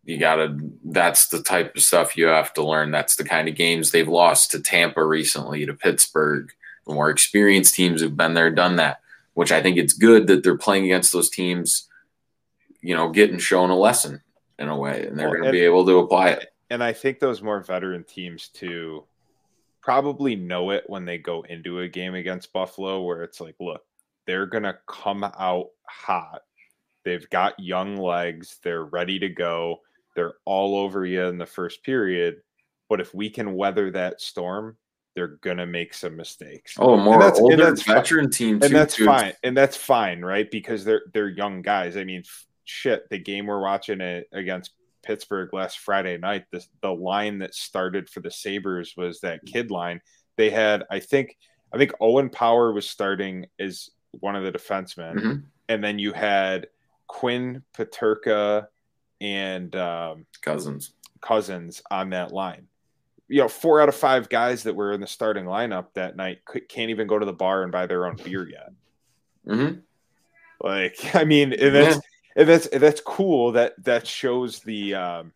[0.05, 2.89] You got to, that's the type of stuff you have to learn.
[2.89, 6.51] That's the kind of games they've lost to Tampa recently, to Pittsburgh.
[6.87, 9.01] The more experienced teams have been there, done that,
[9.35, 11.87] which I think it's good that they're playing against those teams,
[12.81, 14.23] you know, getting shown a lesson
[14.59, 16.47] in a way, and they're well, going to be able to apply it.
[16.69, 19.05] And I think those more veteran teams too
[19.81, 23.83] probably know it when they go into a game against Buffalo, where it's like, look,
[24.25, 26.41] they're going to come out hot.
[27.05, 28.59] They've got young legs.
[28.63, 29.81] They're ready to go.
[30.15, 32.41] They're all over you in the first period.
[32.89, 34.75] But if we can weather that storm,
[35.17, 36.75] they're gonna make some mistakes.
[36.77, 38.31] Oh, more and that's, older and that's veteran fine.
[38.31, 39.05] team, too, and that's too.
[39.05, 40.49] fine, and that's fine, right?
[40.51, 41.97] Because they're they're young guys.
[41.97, 42.23] I mean,
[42.67, 47.55] shit, the game we're watching it against Pittsburgh last Friday night, the, the line that
[47.55, 50.01] started for the Sabres was that kid line.
[50.35, 51.37] They had, I think,
[51.73, 55.33] I think Owen Power was starting as one of the defensemen, mm-hmm.
[55.69, 56.67] and then you had
[57.07, 58.67] Quinn Peterka
[59.21, 60.93] and um, Cousins.
[61.21, 62.67] Cozens on that line.
[63.29, 66.39] You know, four out of five guys that were in the starting lineup that night
[66.69, 68.71] can't even go to the bar and buy their own beer yet.
[69.47, 69.79] Mm-hmm.
[70.61, 72.01] Like, I mean, and that's yeah
[72.37, 73.51] and that's that's cool.
[73.51, 75.33] That that shows the um,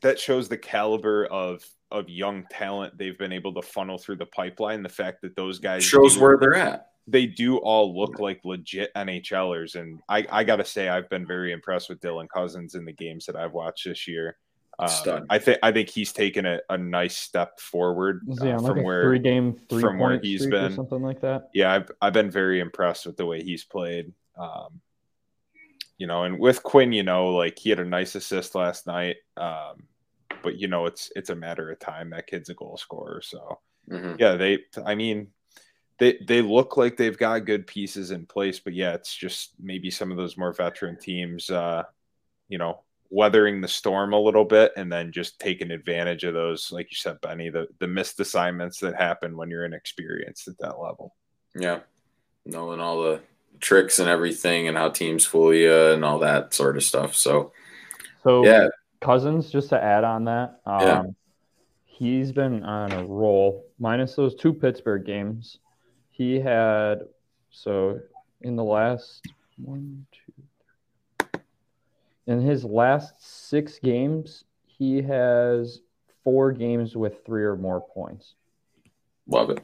[0.00, 4.26] that shows the caliber of of young talent they've been able to funnel through the
[4.26, 4.82] pipeline.
[4.82, 6.88] The fact that those guys shows do, where they're at.
[7.06, 11.26] They do all look like legit NHLers, and I, I got to say I've been
[11.26, 14.38] very impressed with Dylan Cozens in the games that I've watched this year.
[14.78, 19.04] Um, I think I think he's taken a, a nice step forward uh, from where
[19.04, 21.50] three game three from where he's been something like that.
[21.52, 24.12] Yeah, I've I've been very impressed with the way he's played.
[24.36, 24.80] Um,
[25.98, 29.16] you know, and with Quinn, you know, like he had a nice assist last night.
[29.36, 29.84] Um,
[30.42, 32.10] but you know, it's it's a matter of time.
[32.10, 33.22] That kid's a goal scorer.
[33.22, 34.16] So mm-hmm.
[34.18, 35.28] yeah, they I mean
[35.98, 39.90] they they look like they've got good pieces in place, but yeah, it's just maybe
[39.90, 41.84] some of those more veteran teams uh,
[42.48, 42.80] you know,
[43.10, 46.96] weathering the storm a little bit and then just taking advantage of those, like you
[46.96, 51.14] said, Benny, the the missed assignments that happen when you're inexperienced at that level.
[51.54, 51.80] Yeah.
[52.44, 53.20] Knowing all the
[53.60, 57.14] tricks and everything and how teams fool you and all that sort of stuff.
[57.14, 57.52] So,
[58.22, 58.68] so yeah,
[59.00, 59.50] Cozens.
[59.50, 61.02] Just to add on that, um, yeah.
[61.84, 63.66] he's been on a roll.
[63.78, 65.58] Minus those two Pittsburgh games,
[66.10, 67.00] he had
[67.50, 68.00] so
[68.40, 71.38] in the last one, two,
[72.26, 75.80] in his last six games, he has
[76.22, 78.34] four games with three or more points.
[79.26, 79.62] Love it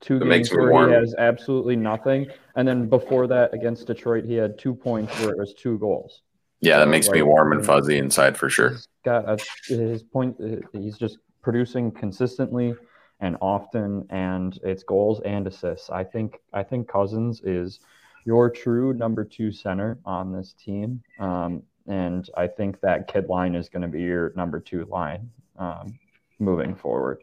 [0.00, 0.90] two it games where warm.
[0.90, 5.30] he has absolutely nothing, and then before that against Detroit, he had two points where
[5.30, 6.22] it was two goals.
[6.60, 8.76] Yeah, that makes like, me warm and fuzzy inside for sure.
[9.04, 10.36] Got his point.
[10.72, 12.74] He's just producing consistently
[13.20, 15.90] and often, and it's goals and assists.
[15.90, 17.80] I think I think Cozens is
[18.26, 23.54] your true number two center on this team, um, and I think that kid line
[23.54, 25.98] is going to be your number two line um,
[26.38, 27.22] moving forward.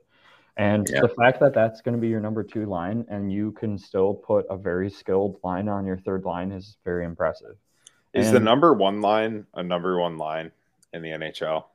[0.57, 1.01] And yeah.
[1.01, 4.13] the fact that that's going to be your number two line and you can still
[4.13, 7.55] put a very skilled line on your third line is very impressive.
[8.13, 10.51] Is and the number one line a number one line
[10.93, 11.65] in the NHL?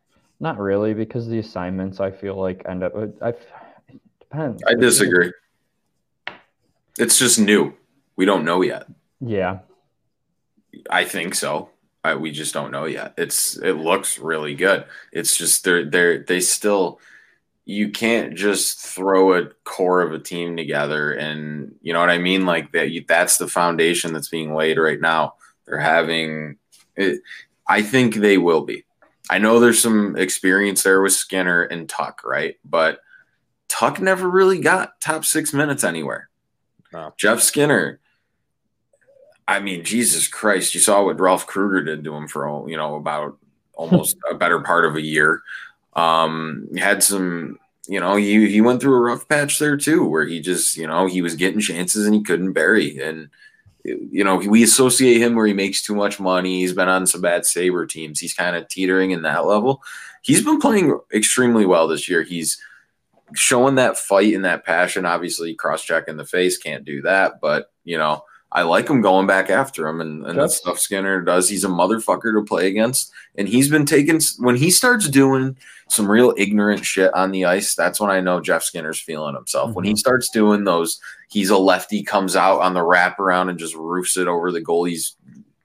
[0.40, 2.96] Not really, because the assignments I feel like end up.
[2.96, 4.62] Uh, I it depends.
[4.66, 5.30] I disagree.
[6.98, 7.74] It's just new.
[8.16, 8.86] We don't know yet.
[9.20, 9.60] Yeah,
[10.90, 11.70] I think so.
[12.02, 13.14] I, we just don't know yet.
[13.16, 14.84] It's it looks really good.
[15.12, 16.98] It's just they're they're they still
[17.64, 22.18] you can't just throw a core of a team together and you know what I
[22.18, 22.44] mean?
[22.44, 25.34] Like that you, that's the foundation that's being laid right now.
[25.64, 26.56] They're having
[26.96, 27.20] it,
[27.68, 28.84] I think they will be.
[29.30, 32.56] I know there's some experience there with Skinner and Tuch right?
[32.64, 32.98] But
[33.68, 36.28] Tuch never really got top 6 minutes anywhere.
[36.92, 37.14] No.
[37.16, 38.00] Jeff Skinner
[39.46, 42.96] I mean Jesus Christ you saw what Ralph Krueger did to him for you know
[42.96, 43.38] about
[43.74, 45.42] almost a better part of a year
[45.94, 50.24] um, had some, you know, he he went through a rough patch there too, where
[50.24, 52.98] he just, you know, he was getting chances and he couldn't bury.
[53.00, 53.28] And
[53.84, 56.60] you know, we associate him where he makes too much money.
[56.60, 58.20] He's been on some bad Sabre teams.
[58.20, 59.82] He's kind of teetering in that level.
[60.22, 62.22] He's been playing extremely well this year.
[62.22, 62.62] He's
[63.34, 65.04] showing that fight and that passion.
[65.04, 69.00] Obviously, cross check in the face can't do that, but you know, I like him
[69.00, 71.48] going back after him, and, and that's stuff Skinner does.
[71.48, 75.56] He's a motherfucker to play against, and he's been taking when he starts doing
[75.88, 77.74] some real ignorant shit on the ice.
[77.74, 79.68] That's when I know Jeff Skinner's feeling himself.
[79.68, 79.74] Mm-hmm.
[79.74, 79.98] When he mm-hmm.
[79.98, 84.28] starts doing those, he's a lefty, comes out on the wraparound and just roofs it
[84.28, 85.16] over the goalie's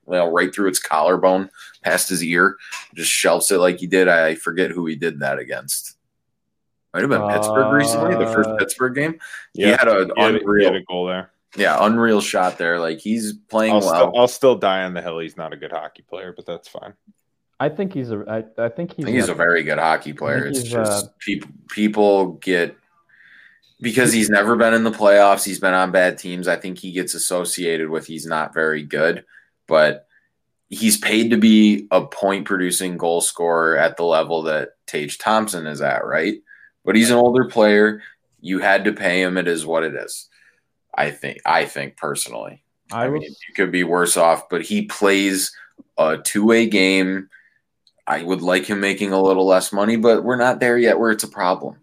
[0.08, 1.50] know, right through its collarbone,
[1.84, 2.58] past his ear,
[2.96, 4.08] just shelves it like he did.
[4.08, 5.98] I forget who he did that against.
[6.94, 9.20] Might have been Pittsburgh recently, the first Uh, Pittsburgh game.
[9.54, 11.32] Yeah, he had an He he unreal, had a goal there.
[11.58, 12.80] Yeah, unreal shot there.
[12.80, 13.90] Like he's playing I'll, well.
[13.90, 15.20] still, I'll still die on the hill.
[15.20, 16.94] He's not a good hockey player, but that's fine.
[17.60, 18.24] I think he's a.
[18.28, 19.06] I, I think he's.
[19.06, 20.46] I think he's a- a very good hockey player.
[20.46, 22.78] It's just uh, people people get
[23.82, 25.44] because he's never been in the playoffs.
[25.44, 26.48] He's been on bad teams.
[26.48, 29.26] I think he gets associated with he's not very good,
[29.68, 30.08] but
[30.70, 35.66] he's paid to be a point producing goal scorer at the level that Tage Thompson
[35.66, 36.36] is at, right?
[36.86, 38.02] But he's an older player.
[38.40, 39.38] You had to pay him.
[39.38, 40.30] It is what it is.
[40.98, 41.40] I think.
[41.46, 42.64] I think personally.
[42.92, 43.22] I I was.
[43.22, 45.56] mean, you could be worse off, but he plays
[45.98, 47.30] a two way game.
[48.08, 51.12] I would like him making a little less money, but we're not there yet where
[51.12, 51.78] it's a problem.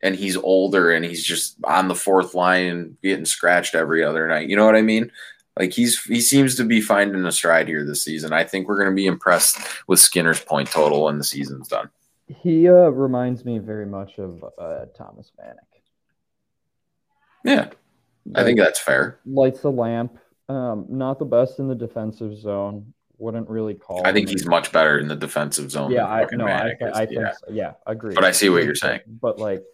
[0.00, 4.48] And he's older and he's just on the fourth line getting scratched every other night.
[4.48, 5.10] You know what I mean?
[5.58, 8.32] Like he's he seems to be finding a stride here this season.
[8.32, 11.90] I think we're going to be impressed with Skinner's point total when the season's done.
[12.28, 15.56] He uh, reminds me very much of uh, Thomas Vanek.
[17.44, 17.70] Yeah,
[18.34, 19.20] I think that's fair.
[19.24, 20.18] lights the lamp.
[20.48, 22.94] Um, not the best in the defensive zone.
[23.18, 24.06] Wouldn't really call.
[24.06, 25.90] I think him- he's much better in the defensive zone.
[25.90, 26.46] Yeah, I know.
[26.46, 27.32] I, th- I think yeah.
[27.32, 27.52] so.
[27.52, 28.14] yeah, agree.
[28.14, 29.00] But I see what you're saying.
[29.06, 29.64] But like,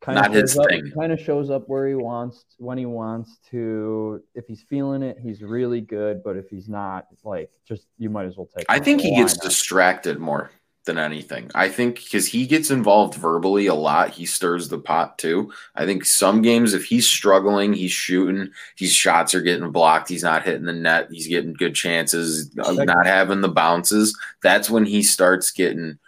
[0.00, 0.92] kind Not of his shows up, thing.
[0.98, 4.22] Kind of shows up where he wants when he wants to.
[4.34, 6.22] If he's feeling it, he's really good.
[6.24, 8.66] But if he's not, like, just you might as well take.
[8.68, 10.50] I think he gets distracted more
[10.88, 11.50] than anything.
[11.54, 15.52] I think because he gets involved verbally a lot, he stirs the pot too.
[15.76, 20.24] I think some games, if he's struggling, he's shooting, his shots are getting blocked, he's
[20.24, 24.18] not hitting the net, he's getting good chances, uh, not having the bounces.
[24.42, 25.98] That's when he starts getting.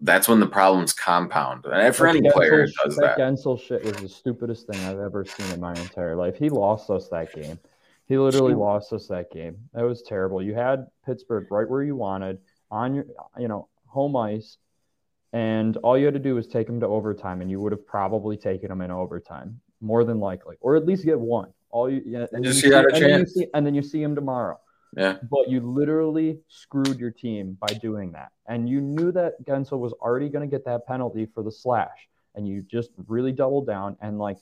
[0.00, 1.66] That's when the problems compound.
[1.66, 3.18] And for That any player, it does that.
[3.18, 6.38] Guentzel shit was the stupidest thing I've ever seen in my entire life.
[6.38, 7.58] He lost us that game.
[8.06, 9.56] He literally lost us that game.
[9.74, 10.42] That was terrible.
[10.42, 12.38] You had Pittsburgh right where you wanted
[12.70, 13.04] on your,
[13.38, 14.58] you know, home ice,
[15.32, 17.86] and all you had to do was take him to overtime, and you would have
[17.86, 21.52] probably taken him in overtime, more than likely, or at least get one.
[21.70, 23.34] All you, yeah, and, then you see, and, then you chance.
[23.34, 24.58] see, and then you see him tomorrow.
[24.96, 25.16] Yeah.
[25.30, 28.32] But you literally screwed your team by doing that.
[28.46, 32.08] And you knew that Guentzel was already going to get that penalty for the slash.
[32.34, 33.96] And you just really doubled down.
[34.02, 34.36] And, like,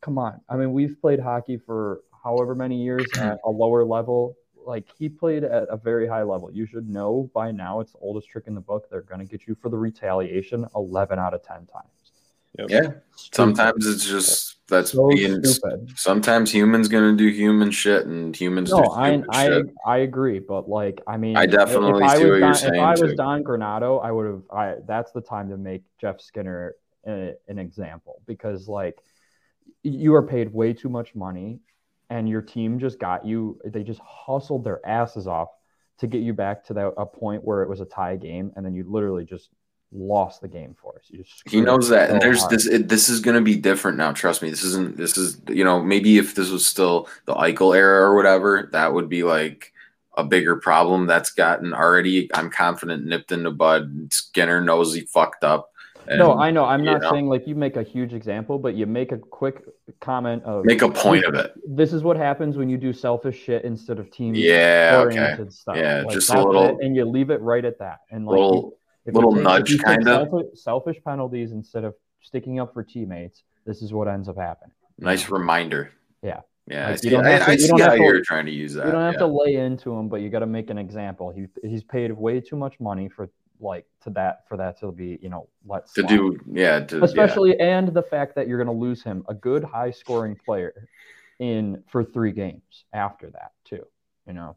[0.00, 0.40] come on.
[0.48, 4.36] I mean, we've played hockey for however many years at a lower level.
[4.68, 6.50] Like, he played at a very high level.
[6.52, 8.88] You should know by now it's the oldest trick in the book.
[8.90, 12.12] They're going to get you for the retaliation 11 out of 10 times.
[12.58, 12.66] Yep.
[12.70, 12.90] Yeah.
[13.32, 15.42] Sometimes it's just that's so being.
[15.44, 15.92] stupid.
[15.96, 19.66] Sometimes humans gonna do human shit, and humans No, do I I shit.
[19.86, 22.54] I agree, but like I mean, I definitely if I see was what you're Don,
[22.54, 23.16] saying, If I was too.
[23.16, 24.42] Don Granato, I would have.
[24.50, 26.74] I that's the time to make Jeff Skinner
[27.06, 28.98] a, an example because like
[29.82, 31.60] you are paid way too much money,
[32.10, 33.58] and your team just got you.
[33.64, 35.48] They just hustled their asses off
[35.98, 38.64] to get you back to that a point where it was a tie game, and
[38.64, 39.50] then you literally just
[39.92, 41.04] lost the game for us.
[41.08, 42.52] You just He knows that, and there's hard.
[42.52, 42.66] this.
[42.66, 44.12] It, this is going to be different now.
[44.12, 44.50] Trust me.
[44.50, 44.96] This isn't.
[44.96, 48.92] This is you know maybe if this was still the Eichel era or whatever, that
[48.92, 49.72] would be like
[50.16, 51.06] a bigger problem.
[51.06, 52.28] That's gotten already.
[52.34, 54.12] I'm confident nipped in the bud.
[54.12, 55.70] Skinner knows he fucked up.
[56.10, 56.64] And no, I know.
[56.64, 57.10] I'm not know.
[57.10, 59.62] saying like you make a huge example, but you make a quick
[60.00, 61.52] comment of make a point of it.
[61.66, 65.02] this is what happens when you do selfish shit instead of team Yeah.
[65.06, 65.18] Okay.
[65.18, 65.76] oriented stuff.
[65.76, 68.00] Yeah, just a little- it, and you leave it right at that.
[68.10, 70.04] And like Little if little take- nudge, take kinda.
[70.04, 73.42] selfish, selfish penalties instead of sticking up for teammates.
[73.66, 74.72] This is what ends up happening.
[74.98, 75.90] nice reminder.
[76.22, 76.40] Yeah.
[76.66, 76.86] Yeah.
[76.86, 78.52] I Like, see, you don't have to- I you don't have to- you're trying to
[78.52, 78.86] use that.
[78.86, 79.18] you don't have yeah.
[79.20, 81.30] to lay into him, but you got to make an example.
[81.30, 85.18] He he's paid way too much money for like to that for that to be
[85.22, 86.08] you know let's to slide.
[86.08, 86.38] do.
[86.52, 86.80] Yeah.
[86.80, 87.04] To, yeah.
[87.04, 90.88] especially and the fact that you're going to lose him a good high scoring player
[91.38, 93.84] in for three games after that too
[94.26, 94.56] you know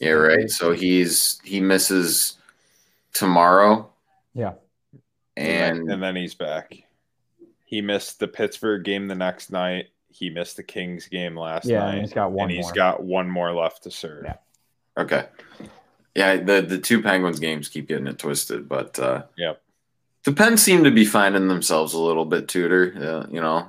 [0.00, 0.48] Yeah, right.
[0.48, 2.38] So he's he misses
[3.12, 3.90] tomorrow,
[4.34, 4.52] yeah
[5.36, 6.76] and and then he's back.
[7.64, 9.86] He missed the Pittsburgh game the next night.
[10.08, 11.92] He missed the Kings game last yeah night.
[11.92, 14.24] and he's got one and he's more got one more left to serve.
[14.24, 14.36] Yeah.
[14.98, 15.26] okay,
[16.14, 16.36] yeah.
[16.36, 19.60] The the two Penguins games keep getting it twisted, but uh, Yep.
[20.24, 22.48] the Pens seem to be finding themselves a little bit.
[22.48, 23.66] Tudor, uh, you know,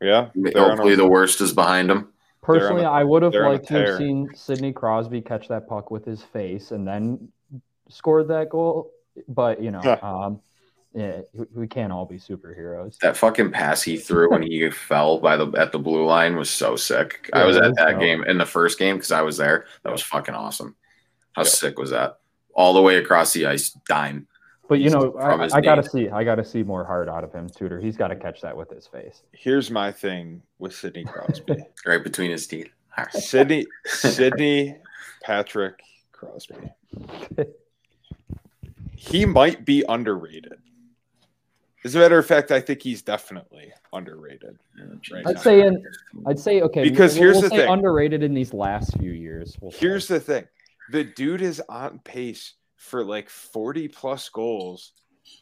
[0.00, 0.28] Yeah.
[0.56, 2.12] hopefully a- the worst is behind them.
[2.42, 5.20] personally on a- i would have they're on a liked to have seen sidney crosby
[5.20, 7.28] catch that puck with his face and then
[7.90, 8.90] scored that goal
[9.28, 9.98] but you know Huh.
[10.02, 10.40] um
[10.94, 15.18] yeah, we- we can't all be superheroes That fucking pass he threw when he fell
[15.18, 17.28] by the at the blue line was so sick.
[17.34, 18.00] I was at that dope.
[18.00, 19.66] game in the first game because I was there.
[19.84, 20.74] That was fucking awesome.
[21.32, 21.46] How Yep.
[21.48, 22.18] sick was that?
[22.54, 24.26] All the way across the ice, dime.
[24.68, 27.48] but you know i, I gotta see i gotta see more heart out of him
[27.48, 31.56] tutor he's got to catch that with his face Here's my thing with Sidney Crosby.
[31.86, 32.68] right between his teeth.
[33.10, 34.76] Sidney, Sidney,
[35.22, 35.80] Patrick
[36.12, 36.54] Crosby.
[38.96, 40.58] he might be underrated.
[41.84, 44.58] As a matter of fact, I think he's definitely underrated.
[45.12, 45.40] Right I'd now.
[45.40, 45.82] say in,
[46.26, 47.70] I'd say okay Because we'll- here's we'll the say thing.
[47.72, 49.56] underrated in these last few years.
[49.60, 49.78] We'll say.
[49.80, 50.44] Here's the thing
[50.90, 54.92] the dude is on pace for like 40 plus goals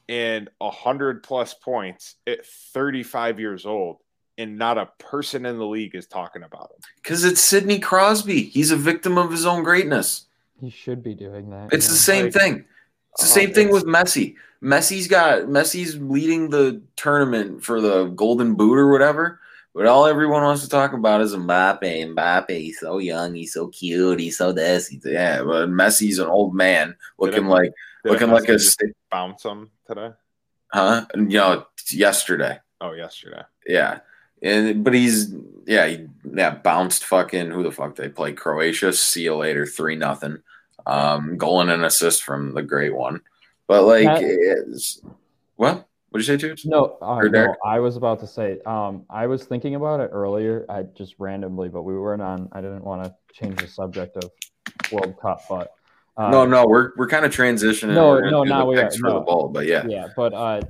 [0.08, 3.98] and 100 plus points at 35 years old,
[4.36, 6.80] and not a person in the league is talking about him.
[7.02, 8.42] Because it's Sidney Crosby.
[8.42, 10.26] He's a victim of his own greatness.
[10.60, 11.72] he should be doing that.
[11.72, 11.92] It's yeah.
[11.92, 12.64] the same Like, thing.
[13.12, 14.34] It's the oh, same thing with Messi.
[14.62, 19.40] Messi's got Messi's leading the tournament for the Golden Boot or whatever.
[19.78, 22.12] But all everyone wants to talk about is Mbappe.
[22.12, 24.88] Mbappe, he's so young, he's so cute, he's so this.
[24.88, 27.72] He's, yeah, but Messi's an old man looking it- like
[28.04, 30.10] looking like a just bounce him today.
[30.72, 31.06] huh?
[31.14, 32.58] And, you know, yesterday.
[32.80, 33.42] Oh, yesterday.
[33.68, 34.00] Yeah.
[34.42, 35.32] And but he's
[35.64, 38.32] yeah, he yeah, bounced fucking who the fuck they play?
[38.32, 38.92] Croatia.
[38.92, 40.42] See you later, three nothing.
[40.86, 43.20] Um goal and an assist from the great one.
[43.68, 45.00] But like That- it's
[46.10, 46.18] what?
[46.20, 46.64] What'd you say, Tubes?
[46.64, 48.58] No, uh, no, I was about to say.
[48.66, 50.64] Um, I was thinking about it earlier.
[50.68, 52.48] I just randomly, but we weren't on.
[52.52, 54.30] I didn't want to change the subject of
[54.92, 55.72] World Cup, but
[56.16, 57.94] uh, no, no, we're we're kind of transitioning.
[57.94, 59.86] No, no, now we are, for the ball, but yeah.
[59.86, 60.60] yeah, but uh,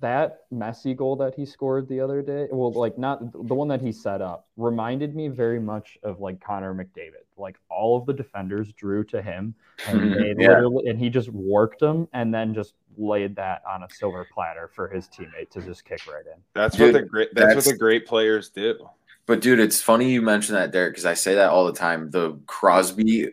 [0.00, 3.80] that Messi goal that he scored the other day, well, like not the one that
[3.80, 7.24] he set up, reminded me very much of like Connor McDavid.
[7.36, 9.54] Like all of the defenders drew to him,
[9.86, 10.12] and mm-hmm.
[10.12, 10.50] they Yeah.
[10.50, 14.68] literally, and he just worked them, and then just laid that on a silver platter
[14.74, 16.40] for his teammate to just kick right in.
[16.54, 17.28] That's Dude, what the great.
[17.34, 18.88] That's, that's- what the great players do.
[19.26, 22.10] But dude, it's funny you mention that, Derek, because I say that all the time.
[22.10, 23.28] The Crosby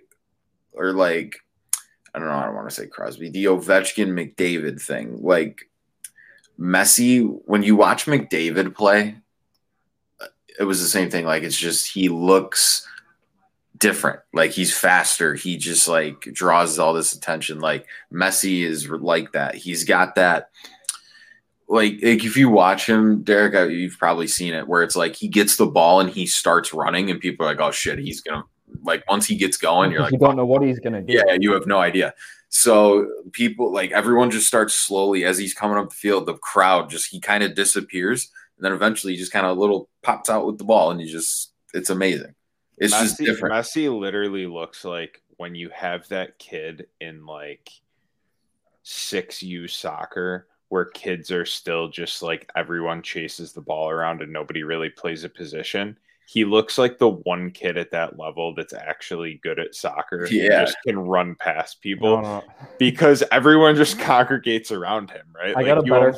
[0.73, 1.37] or like
[2.13, 5.17] I don't know, I don't want to say Crosby, the Ovechkin McDavid thing.
[5.21, 5.69] Like
[6.59, 9.17] Messi, when you watch McDavid play,
[10.59, 11.25] it was the same thing.
[11.25, 12.87] Like it's just he looks
[13.77, 14.19] different.
[14.33, 15.35] Like he's faster.
[15.35, 17.59] He just like draws all this attention.
[17.59, 19.55] Like Messi is like that.
[19.55, 20.49] He's got that
[21.67, 25.15] like, like if you watch him, Derek, uh, you've probably seen it where it's like
[25.15, 28.21] he gets the ball and he starts running, and people are like, "Oh shit, he's
[28.21, 28.43] gonna
[28.83, 31.13] like." Once he gets going, you're like, you don't know what he's gonna do.
[31.13, 32.13] "Yeah, you have no idea."
[32.57, 36.25] So people like everyone just starts slowly as he's coming up the field.
[36.25, 39.89] The crowd just he kind of disappears, and then eventually he just kind of little
[40.01, 42.33] pops out with the ball, and you just it's amazing.
[42.77, 43.55] It's just Messi, different.
[43.55, 47.69] Messi literally looks like when you have that kid in like
[48.83, 54.31] six U soccer where kids are still just like everyone chases the ball around and
[54.31, 55.97] nobody really plays a position.
[56.27, 60.23] He looks like the one kid at that level that's actually good at soccer.
[60.25, 60.65] and Yeah.
[60.65, 62.43] just can run past people No, no.
[62.79, 65.55] because everyone just congregates around him, right?
[65.55, 66.15] I got a you better-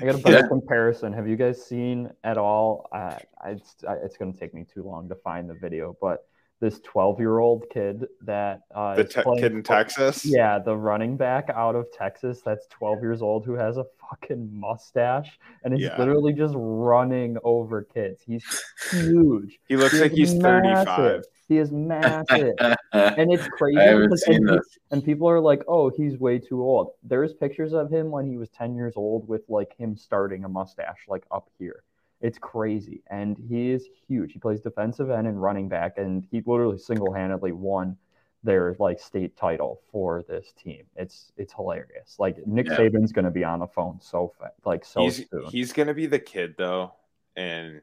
[0.00, 0.48] I got a better Yeah.
[0.48, 1.12] comparison.
[1.12, 2.88] Have you guys seen at all?
[2.92, 5.96] Uh, I, it's, I, it's going to take me too long to find the video,
[6.00, 6.26] but
[6.60, 10.24] this 12 year old kid that uh, the te- playing kid in Texas.
[10.26, 14.48] Yeah, the running back out of Texas that's 12 years old who has a fucking
[14.52, 15.96] mustache and is Yeah.
[15.98, 18.22] literally just running over kids.
[18.26, 18.44] He's
[18.90, 19.58] huge.
[19.68, 21.22] He looks He like is he's 35.
[21.48, 22.54] He is massive.
[22.92, 24.68] and it's crazy I seen and, this.
[24.72, 28.26] he- and people are like oh he's way too old there's pictures of him when
[28.26, 31.82] he was 10 years old with like him starting a mustache like up here
[32.20, 33.02] it's crazy.
[33.10, 34.32] And he is huge.
[34.32, 37.96] He plays defensive end and running back and he literally single-handedly won
[38.42, 40.84] their like state title for this team.
[40.96, 42.16] It's it's hilarious.
[42.18, 42.76] Like nick Yeah.
[42.76, 45.44] saban's gonna be on the phone so fa- like so he's soon.
[45.50, 46.94] he's gonna be the kid though,
[47.36, 47.82] and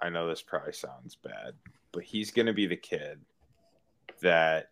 [0.00, 1.54] I know this probably sounds bad,
[1.92, 3.20] but he's gonna be the kid
[4.20, 4.70] that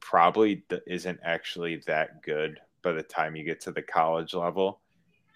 [0.00, 4.80] probably isn't actually that good by the time you get to the college level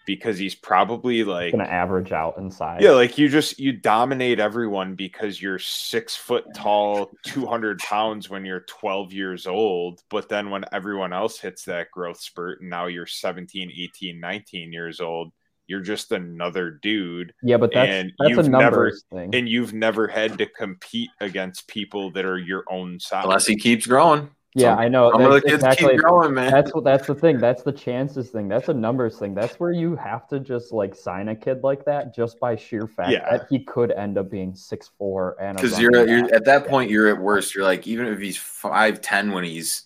[0.07, 2.81] because he's probably like gonna average out in size.
[2.83, 8.45] Yeah like you just you dominate everyone because you're six foot tall 200 pounds when
[8.45, 12.87] you're 12 years old but then when everyone else hits that growth spurt and now
[12.87, 15.33] you're 17 18 19 years old
[15.67, 17.33] you're just another dude.
[17.43, 19.35] Yeah but that's and that's a you've never- numbers thing.
[19.35, 23.25] and you've never had to compete against people that are your own size.
[23.25, 24.29] Unless he keeps growing.
[24.55, 25.11] Yeah Some- i know.
[25.13, 25.97] Some That's exactly
[26.31, 26.51] man.
[26.51, 27.39] that's what that's the thing.
[27.39, 28.49] That's the chances thing.
[28.49, 29.35] That's a numbers thing.
[29.35, 32.87] That's where you have to just like sign a kid like that just by sheer
[32.87, 33.29] fact Yeah.
[33.31, 36.91] that he could end up being six four and because you're, you're at that point
[36.91, 37.55] you're at worst.
[37.55, 39.85] You're like even if he's 5'10 when he's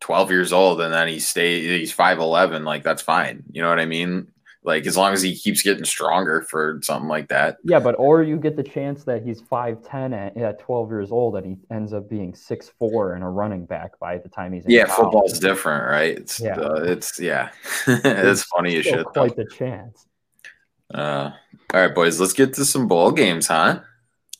[0.00, 3.42] 12 years old and then he stay he's 5'11 like that's fine.
[3.50, 4.28] You know what i mean
[4.66, 8.22] like as long as he keeps getting stronger for something like that yeah but or
[8.22, 11.92] you get the chance that he's 5'10 at, at 12 years old and he ends
[11.92, 14.96] up being six four and a running back by the time he's in yeah college.
[15.12, 16.56] football's different right it's Yeah.
[16.58, 17.50] uh, it's yeah
[17.86, 19.04] it's funny as shit though.
[19.04, 20.06] quite the chance
[20.92, 21.30] uh
[21.72, 23.80] all right boys let's get to some ball games huh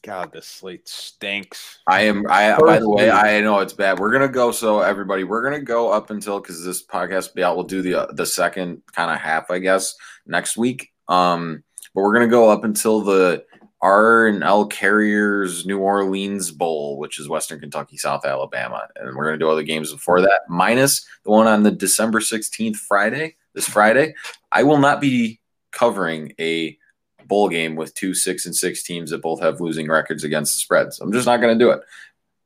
[0.07, 1.81] God, this slate stinks.
[1.89, 2.27] I am.
[2.31, 3.99] I by the way, I know it's bad.
[3.99, 4.53] We're gonna go.
[4.53, 7.57] So everybody, we're gonna go up until because this podcast be out.
[7.57, 10.93] We'll do the uh, the second kind of half, I guess, next week.
[11.09, 13.45] Um, but we're gonna go up until the
[13.83, 19.25] R and L Carriers New Orleans Bowl, which is Western Kentucky, South Alabama, and we're
[19.25, 23.35] gonna do all the games before that, minus the one on the December sixteenth, Friday.
[23.55, 24.15] This Friday,
[24.53, 25.41] I will not be
[25.73, 26.79] covering a
[27.27, 30.59] bowl game with two six and six teams that both have losing records against the
[30.59, 31.01] spreads.
[31.01, 31.81] I'm just not going to do it.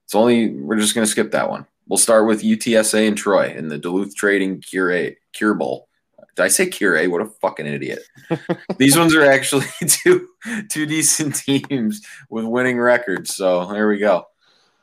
[0.04, 1.66] It's only we're just going to skip that one.
[1.88, 5.88] We'll start with UTSA and Troy in the Duluth Trading Cure Cure Bowl.
[6.36, 7.08] Did I say Cure?
[7.10, 8.02] What a fucking idiot!
[8.78, 10.28] These ones are actually two
[10.68, 13.34] two decent teams with winning records.
[13.34, 14.26] So there we go.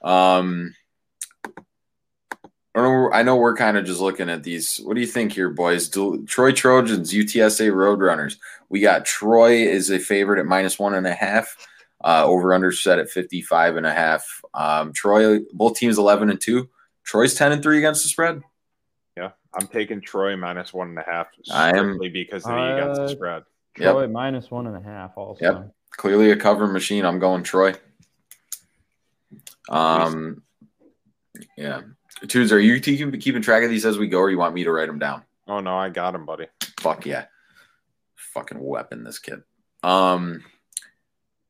[0.04, 0.76] Um,
[2.78, 4.78] I know, I know we're kind of just looking at these.
[4.78, 5.90] What do you think here, boys?
[5.90, 8.38] Do, Troy Trojans, UTSA Roadrunners.
[8.70, 11.56] We got Troy is a favorite at minus one and a half.
[12.04, 14.42] Uh, over under set at 55 and a half.
[14.54, 16.70] Um, Troy, both teams 11 and two.
[17.04, 18.42] Troy's 10 and three against the spread.
[19.18, 22.98] Yeah, I'm taking Troy minus one and a half I am- because of the against
[23.00, 23.44] the Uh, spread.
[23.80, 23.92] Yep.
[23.94, 25.14] Troy minus one and a half.
[25.18, 25.72] Also, Yep.
[25.92, 27.04] Clearly a cover machine.
[27.06, 27.74] I'm going Troy.
[29.70, 30.44] Um,
[31.58, 31.82] yeah.
[32.28, 34.64] Twos, are you keeping keeping track of these as we go, or you want me
[34.64, 35.24] to write them down?
[35.48, 36.48] Oh no, I got him, buddy.
[36.80, 37.26] Fuck yeah.
[38.34, 39.44] Fucking weapon, this kid.
[39.84, 40.44] Um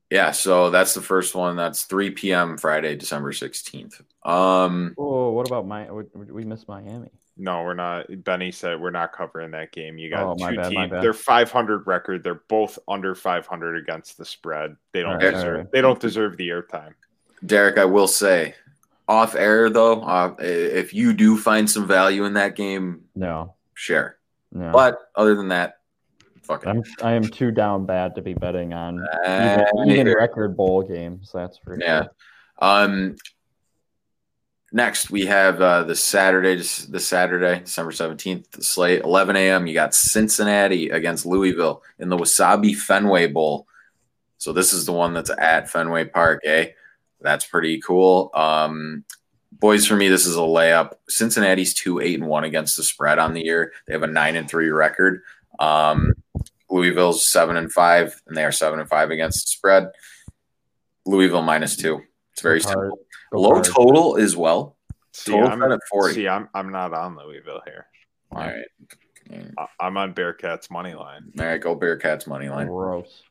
[0.09, 1.57] yeah, so that's the first one.
[1.57, 2.57] That's 3 p.m.
[2.57, 4.01] Friday, December 16th.
[4.24, 5.91] Um Oh, what about my?
[5.91, 7.09] We, we missed Miami.
[7.39, 8.07] No, we're not.
[8.24, 9.97] Benny said we're not covering that game.
[9.97, 10.91] You got Oh, my two bad, my teams.
[10.91, 11.03] bad.
[11.03, 12.24] They're 500 record.
[12.24, 14.76] They're both under 500 against the spread.
[14.91, 15.45] They don't All right, deserve.
[15.45, 15.72] all right.
[15.72, 16.93] They don't deserve the airtime.
[17.45, 18.55] Derek, I will say,
[19.08, 24.18] off air though, uh, if you do find some value in that game, No, share.
[24.51, 24.72] no.
[24.72, 25.78] But other than that,
[26.43, 26.70] fuck it.
[26.70, 30.82] I'm I am too down bad to be betting on Uh, even, even record bowl
[30.84, 31.32] games.
[31.34, 32.03] That's for Yeah.
[32.03, 32.12] sure.
[32.60, 33.16] Um,
[34.74, 39.68] next we have uh, the Saturday, the Saturday, December seventeenth, the slate, eleven a.m.
[39.68, 43.68] You got Cincinnati against Louisville in the Wasabi Fenway Bowl.
[44.38, 46.70] So this is the one that's at Fenway Park, eh?
[47.22, 48.30] That's pretty cool.
[48.34, 49.03] Um,
[49.51, 50.93] boys, for me, this is a layup.
[51.09, 53.74] Cincinnati's two eight and one against the spread on the year.
[53.88, 55.22] They have a nine and three record.
[55.59, 56.13] Um,
[56.70, 59.89] Louisville's seven and five, and they are seven and five against the spread.
[61.05, 62.01] Louisville minus two.
[62.34, 62.99] It's very Go simple.
[63.32, 63.74] Go Low Cards.
[63.74, 64.76] total as well.
[65.13, 66.13] See, Total I'm, at 40.
[66.13, 67.88] see, I'm I'm not on Louisville here.
[68.32, 68.65] All right.
[69.57, 71.32] I- I'm on Bearcats money line.
[71.39, 72.68] All right, go Bearcats money line.
[72.68, 73.24] Gross.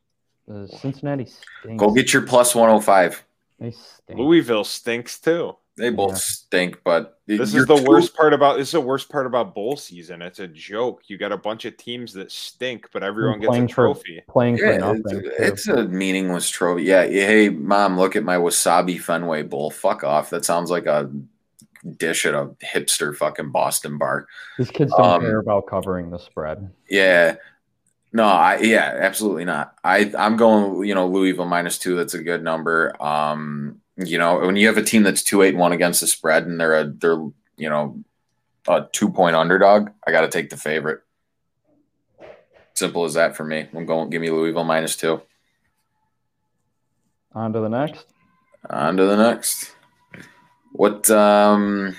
[0.51, 1.81] Uh, Cincinnati stinks.
[1.81, 3.25] Go get your plus 105.
[3.59, 4.19] They stink.
[4.19, 5.57] Louisville stinks too.
[5.79, 6.17] They both Yeah.
[6.19, 9.55] stink, but This is the two- worst part about this is the worst part about
[9.55, 10.23] bowl season.
[10.23, 11.03] It's a joke.
[11.09, 14.23] You got a bunch of teams that stink, but everyone gets a playing for- trophy.
[14.29, 15.03] playing for nothing.
[15.39, 16.85] it's, it's a meaningless trophy.
[16.85, 19.71] Yeah, yeah, hey mom, look at my wasabi Fenway bowl.
[19.71, 20.31] Fuck off.
[20.31, 21.11] That sounds like a
[21.99, 24.27] dish at a hipster fucking Boston bar.
[24.59, 26.71] These kids don't um, care about covering the spread.
[26.89, 27.37] Yeah.
[28.17, 29.75] No, I yeah, absolutely not.
[29.85, 31.97] I I'm going, you know, Louisville minus two.
[31.97, 32.97] That's a good number.
[32.99, 36.47] Um, you know, when you have a team that's two eight one against the spread
[36.47, 37.23] and they're a they're
[37.59, 38.03] you know
[38.67, 41.03] a two point underdog, I got to take the favorite.
[42.73, 43.69] Simple as that for me.
[43.75, 44.09] I'm going.
[44.09, 45.21] Give me Louisville minus two.
[47.35, 48.07] On to the next.
[48.71, 49.77] On to the next.
[50.73, 51.11] What?
[51.11, 51.95] Um.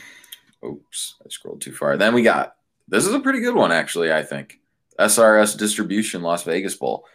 [0.66, 1.96] Oops, I scrolled too far.
[1.96, 2.56] Then we got
[2.88, 4.12] this is a pretty good one actually.
[4.12, 4.60] I think
[5.00, 7.06] SRS Distribution Las Vegas Bowl,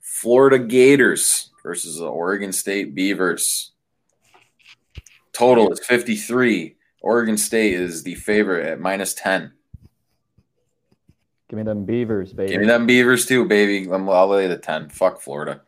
[0.00, 3.72] Florida Gators versus the Oregon State Beavers.
[5.32, 6.76] Total is fifty three.
[7.00, 9.52] Oregon State is the favorite at minus ten.
[11.48, 12.52] Give me them Beavers, baby.
[12.52, 13.90] Give me them Beavers too, baby.
[13.90, 14.88] I'll lay the ten.
[14.88, 15.62] Fuck Florida.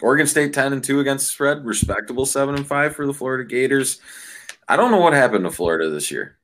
[0.00, 3.44] Oregon State ten and two against the spread, respectable seven and five for the Florida
[3.44, 4.00] Gators.
[4.68, 6.36] I don't know what happened to Florida this year.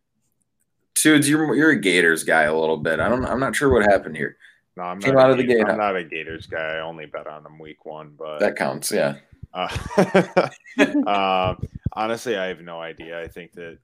[1.03, 3.01] Dudes, you're you're a Gators guy a little bit.
[3.01, 3.24] I don't.
[3.24, 4.36] I'm not sure what happened here.
[4.76, 6.76] No, I'm Came not out a of the Gators- gate, I'm not a Gators guy.
[6.76, 8.92] I only bet on them week one, but That counts.
[8.92, 9.16] Yeah.
[9.53, 9.68] uh,
[11.07, 13.20] um, honestly, I have no idea.
[13.20, 13.78] I think that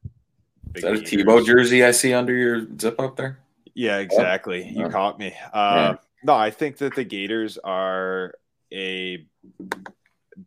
[0.75, 3.39] Is that a Tebow jersey I see under your zip up there?
[3.75, 4.69] Yeah, exactly.
[4.69, 4.89] You Yeah.
[4.89, 5.35] caught me.
[5.53, 8.35] Uh, No, I think that the Gators are
[8.73, 9.27] a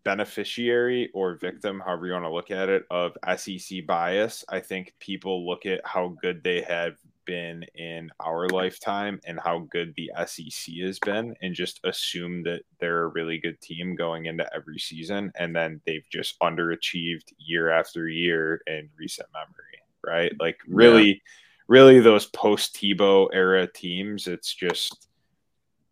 [0.03, 4.43] beneficiary or victim, however you want to look at it, of SEC bias.
[4.49, 9.59] I think people look at how good they have been in our lifetime and how
[9.69, 14.25] good the SEC has been and just assume that they're a really good team going
[14.25, 15.31] into every season.
[15.35, 20.31] And then they've just underachieved year after year in recent memory, right?
[20.39, 21.21] Like, really,
[21.67, 25.06] really, those post Tebow era teams, it's just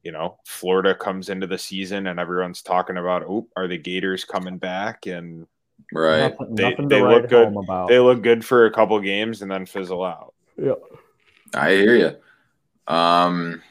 [0.05, 4.23] you know, Florida comes into the season and everyone's talking about, oh, are the Gators
[4.23, 5.07] coming back?
[5.07, 5.47] And
[5.91, 7.45] right, Nothing, They- nothing they to look write good.
[7.47, 7.89] home about.
[7.89, 10.33] they look good for a couple games and then fizzle out.
[10.57, 10.73] yeah.
[11.53, 12.93] I hear you.
[12.93, 13.61] Um,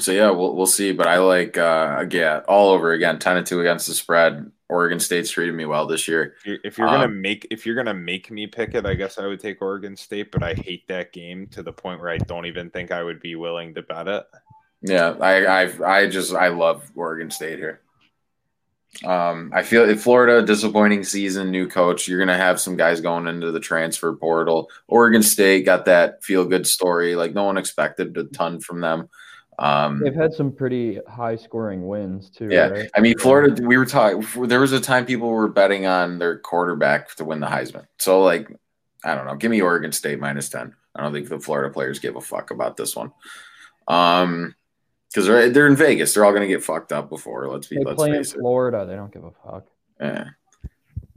[0.00, 0.92] so yeah, we'll we'll see.
[0.92, 4.50] But I like uh, again all over again, ten and two against the spread.
[4.68, 6.34] Oregon State's treated me well this year.
[6.40, 8.94] If you're, if you're gonna Um, make if you're gonna make me pick it, I
[8.94, 12.10] guess I would take Oregon State, but I hate that game to the point where
[12.10, 14.24] I don't even think I would be willing to bet it.
[14.82, 17.80] Yeah, I I I just I love Oregon State here.
[19.04, 23.26] Um, I feel if Florida disappointing season, new coach, you're gonna have some guys going
[23.26, 24.70] into the transfer portal.
[24.88, 29.08] Oregon State got that feel good story, like no one expected a ton from them.
[29.58, 32.48] Um, They've had some pretty high scoring wins too.
[32.50, 32.90] Yeah, right?
[32.94, 33.62] I mean, Florida.
[33.62, 34.46] We were talking.
[34.46, 37.86] There was a time people were betting on their quarterback to win the Heisman.
[37.98, 38.48] So, like,
[39.04, 39.34] I don't know.
[39.34, 40.74] Give me Oregon State minus ten.
[40.94, 43.12] I don't think the Florida players give a fuck about this one.
[43.88, 44.54] Um,
[45.12, 46.14] because they're they're in Vegas.
[46.14, 47.48] They're all gonna get fucked up before.
[47.48, 47.76] Let's be.
[47.76, 48.26] They let's play in it.
[48.26, 48.84] Florida.
[48.86, 49.66] They don't give a fuck.
[50.00, 50.24] Yeah.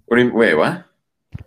[0.06, 0.56] What do you wait?
[0.56, 0.86] What?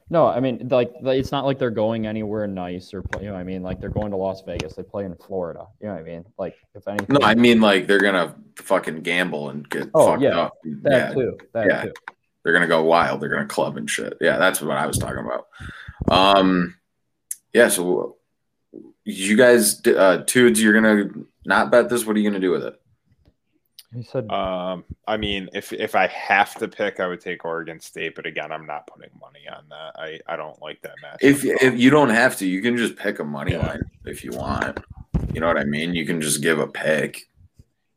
[0.08, 3.34] No, I mean, like, it's not like they're going anywhere nice or, play, you know,
[3.34, 4.74] what I mean, like they're going to Las Vegas.
[4.74, 5.66] They play in Florida.
[5.80, 6.24] You know what I mean?
[6.38, 10.22] Like, if anything, No, I mean like they're gonna fucking gamble and get Oh, fucked
[10.22, 10.38] yeah.
[10.38, 10.52] up.
[10.82, 11.38] that yeah, too.
[11.54, 11.82] That yeah.
[11.84, 11.92] too.
[12.44, 13.20] they're gonna go wild.
[13.20, 14.16] They're gonna club and shit.
[14.20, 15.46] Yeah, that's what I was talking about.
[16.10, 16.76] Um,
[17.52, 17.68] yeah.
[17.68, 18.16] So
[19.04, 21.10] you guys, uh, Tudes, you're gonna
[21.44, 22.06] not bet this.
[22.06, 22.78] What are you gonna do with it?
[23.94, 27.78] He said, Um, I mean, if if I have to pick, I would take Oregon
[27.80, 29.92] State, but again, I'm not putting money on that.
[30.00, 31.18] I, I don't like that match.
[31.20, 33.66] If if you don't have to, you can just pick a money Yeah.
[33.66, 34.80] line if you want.
[35.34, 35.94] You know what I mean?
[35.94, 37.28] You can just give a pick.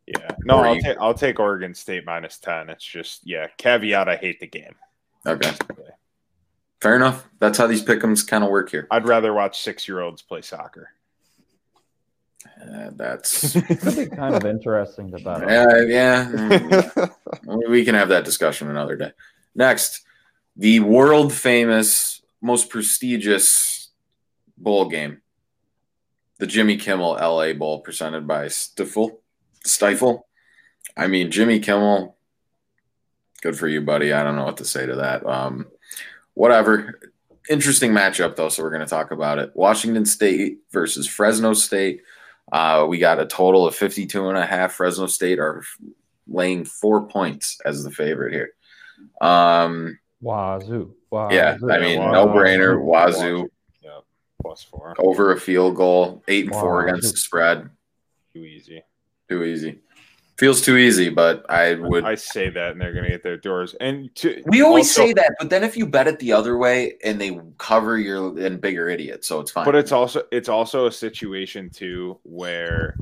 [0.05, 2.69] yeah, no, or I'll you- take I'll take Oregon State minus ten.
[2.69, 4.09] It's just yeah, caveat.
[4.09, 4.75] I hate the game.
[5.25, 5.51] Okay,
[6.81, 7.25] fair enough.
[7.39, 8.85] That's how these pickums kind of work here.
[8.91, 10.89] I'd rather watch six year olds play soccer.
[12.61, 15.49] Uh, that's could be kind of interesting to bet on.
[15.49, 16.25] yeah, yeah.
[16.31, 19.11] mm, we can have that discussion another day.
[19.53, 20.03] Next,
[20.55, 23.89] the world famous, most prestigious
[24.57, 25.21] bowl game,
[26.39, 29.17] the Jimmy Kimmel LA Bowl, presented by Stifel.
[29.63, 30.27] Stifle.
[30.97, 32.15] I mean, Jimmy Kimmel.
[33.41, 34.11] Good for you, buddy.
[34.11, 35.25] I don't know what to say to that.
[35.25, 35.67] Um,
[36.33, 36.99] whatever.
[37.49, 38.49] Interesting matchup, though.
[38.49, 39.51] So we're going to talk about it.
[39.53, 42.01] Washington State versus Fresno State.
[42.51, 44.73] Uh, we got a total of 52 and a half.
[44.73, 45.63] Fresno State are
[46.27, 48.51] laying four points as the favorite here.
[49.21, 50.93] Um, Wazoo.
[51.11, 51.35] Wazoo.
[51.35, 52.11] yeah, I mean, Wazoo.
[52.11, 52.81] no brainer.
[52.81, 53.49] Wazoo
[53.83, 53.99] Yeah,
[54.41, 54.93] plus four.
[54.99, 57.69] over a field goal, eight and four against the spread.
[58.33, 58.83] Too easy.
[59.29, 59.79] Too easy.
[60.37, 62.03] Feels too easy, but I would.
[62.03, 63.73] I say that, and they're gonna get their doors.
[63.79, 66.57] And to we always also- say that, but then if you bet it the other
[66.57, 69.23] way and they cover, you're in bigger idiot.
[69.23, 69.63] So it's fine.
[69.63, 72.97] but it's also it's also a situation too where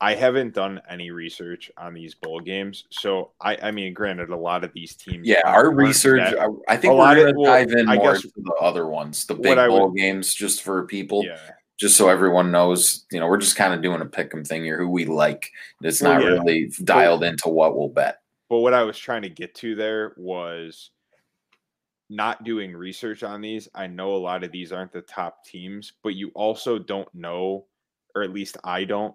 [0.00, 2.84] I haven't done any research on these bowl games.
[2.90, 5.26] So I I mean, granted, a lot of these teams.
[5.26, 6.30] yeah, our research.
[6.30, 8.22] that- I, I think a we're lot going of- to dive in I more guess-
[8.22, 11.24] to the other ones, the big I would- bowl games, just for people.
[11.24, 11.38] yeah.
[11.78, 14.64] Just so everyone knows, you know, we're just kind of doing a pick 'em thing
[14.64, 15.50] here, who we like.
[15.82, 16.28] It's Well, not yeah.
[16.30, 18.18] really dialed into what we'll bet.
[18.48, 20.90] But what I was trying to get to there was
[22.10, 23.68] not doing research on these.
[23.74, 27.66] I know a lot of these aren't the top teams, but you also don't know,
[28.14, 29.14] or at least I don't,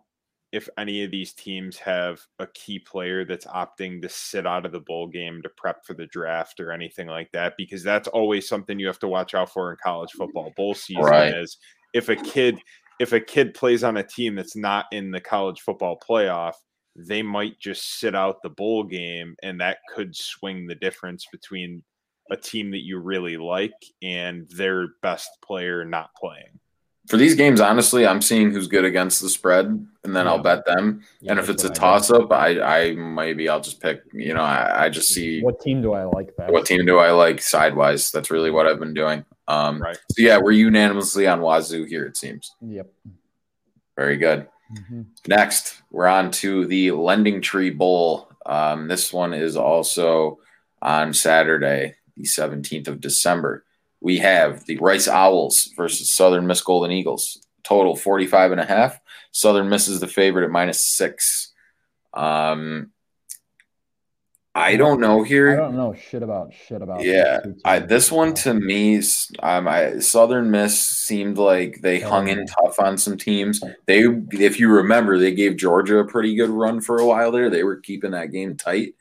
[0.52, 4.72] if any of these teams have a key player that's opting to sit out of
[4.72, 8.48] the bowl game to prep for the draft or anything like that, because that's always
[8.48, 11.04] something you have to watch out for in college football bowl season.
[11.04, 11.36] Right.
[11.36, 11.58] Is
[11.98, 12.60] if a kid
[13.00, 16.54] if a kid plays on a team that's not in the college football playoff,
[16.96, 21.84] they might just sit out the bowl game, and that could swing the difference between
[22.32, 26.60] a team that you really like and their best player not playing.
[27.08, 29.66] For these games, honestly, I'm seeing who's good against the spread,
[30.04, 31.02] and then I'll bet them.
[31.22, 34.02] Yeah, and if it's a toss up, I, I maybe I'll just pick.
[34.14, 36.52] You know, I, I just see What team do I like best?
[36.52, 38.12] what team do I like sidewise.
[38.12, 39.24] That's really what I've been doing.
[39.48, 39.96] Um, Right.
[40.12, 42.06] So yeah, we're unanimously on Wazoo here.
[42.06, 42.88] It seems Yep.
[43.96, 44.48] very good.
[44.78, 45.06] Mhm.
[45.28, 48.30] Next, we're on to the Lending Tree Bowl.
[48.46, 50.40] Um, this one is also
[50.82, 53.64] on Saturday, the 17th of December.
[54.00, 57.40] We have the Rice Owls versus Southern Miss Golden Eagles.
[57.64, 59.00] Total 45 and a half.
[59.32, 61.54] Southern Miss is the favorite at minus six.
[62.14, 62.92] Um,
[64.58, 65.54] I don't know here.
[65.54, 67.04] I don't know shit about shit about.
[67.04, 69.04] Yeah, two I, this one to me,
[69.44, 73.62] um, I, Southern Miss seemed like they hung in tough on some teams.
[73.86, 77.52] They, if you remember, they gave Georgia a pretty good run for a while there.
[77.52, 78.96] They were keeping that game tight.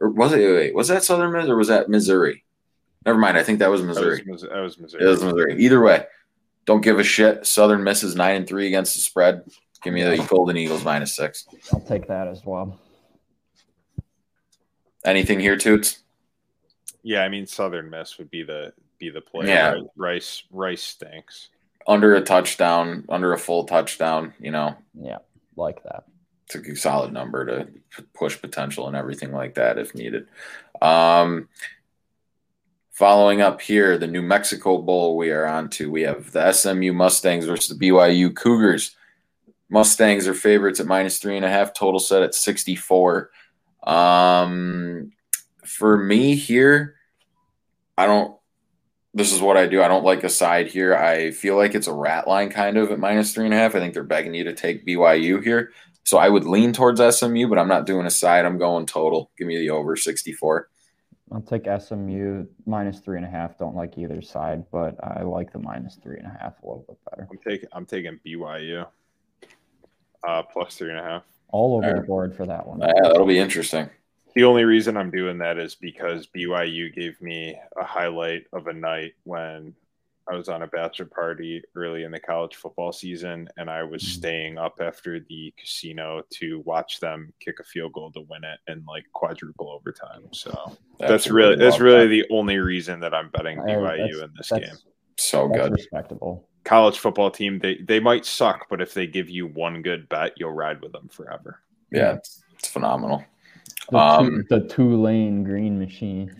[0.00, 0.38] Or was it?
[0.38, 2.42] Wait, was that Southern Miss or was that Missouri?
[3.06, 3.38] Never mind.
[3.38, 4.16] I think that was Missouri.
[4.16, 4.52] That was, Missouri.
[4.54, 5.04] That was It Missouri.
[5.06, 5.58] was Missouri.
[5.64, 6.04] Either way,
[6.64, 7.46] don't give a shit.
[7.46, 9.44] Southern misses nine and three against the spread.
[9.82, 11.46] Give me the Golden Eagles minus six.
[11.72, 12.80] I'll take that as well.
[15.04, 16.02] Anything here, Toots?
[17.02, 19.46] Yeah, I mean Southern Miss would be the be the play.
[19.46, 19.76] Yeah.
[19.94, 21.50] Rice Rice stinks.
[21.86, 25.18] Under a touchdown, under a full touchdown, you know, Yeah,
[25.54, 26.02] like that.
[26.46, 27.68] it's a solid number to
[28.12, 30.26] push potential and everything like that if needed.
[30.82, 31.48] Um,
[32.96, 35.90] following up here, the New Mexico Bowl we are on to.
[35.90, 38.96] We have the SMU Mustangs versus the BYU Cougars.
[39.68, 43.30] Mustangs are favorites at minus three and a half, total set at 64.
[43.86, 45.12] Um,
[45.66, 46.94] for me here,
[47.98, 48.34] I don't.
[49.12, 49.82] This is what I do.
[49.82, 50.94] I don't like a side here.
[50.94, 53.74] I feel like it's a rat line kind of at minus three and a half.
[53.74, 55.72] I think they're begging you to take BYU here.
[56.04, 58.44] So I would lean towards SMU, but I'm not doing a side.
[58.44, 59.30] I'm going total.
[59.36, 60.68] Give me the over 64.
[61.32, 63.58] I'll take SMU minus three and a half.
[63.58, 66.84] Don't like either side, but I like the minus three and a half a little
[66.88, 67.28] bit better.
[67.30, 68.86] I'm taking I'm taking BYU.
[70.26, 71.24] Uh, plus three and a half.
[71.48, 72.80] All over the board for that one.
[72.80, 73.88] Yeah, that'll be interesting.
[74.34, 78.72] The only reason I'm doing that is because BYU gave me a highlight of a
[78.72, 79.74] night when
[80.28, 84.02] I was on a bachelor party early in the college football season, and I was
[84.02, 84.06] Mhm.
[84.06, 88.58] staying up after the casino to watch them kick a field goal to win it
[88.70, 90.28] in like quadruple overtime.
[90.32, 90.50] So
[90.98, 92.28] that's Absolutely really that's really that.
[92.28, 94.78] the only reason that I'm betting BYU that's- in this game.
[95.16, 95.72] so That's good.
[95.72, 96.48] respectable.
[96.64, 100.32] College football team, they they might suck, but if they give you one good bet,
[100.36, 101.60] you'll ride with them forever.
[101.92, 103.24] Yeah, it's, it's phenomenal.
[103.90, 106.36] The, Um, two, the Tulane green machine.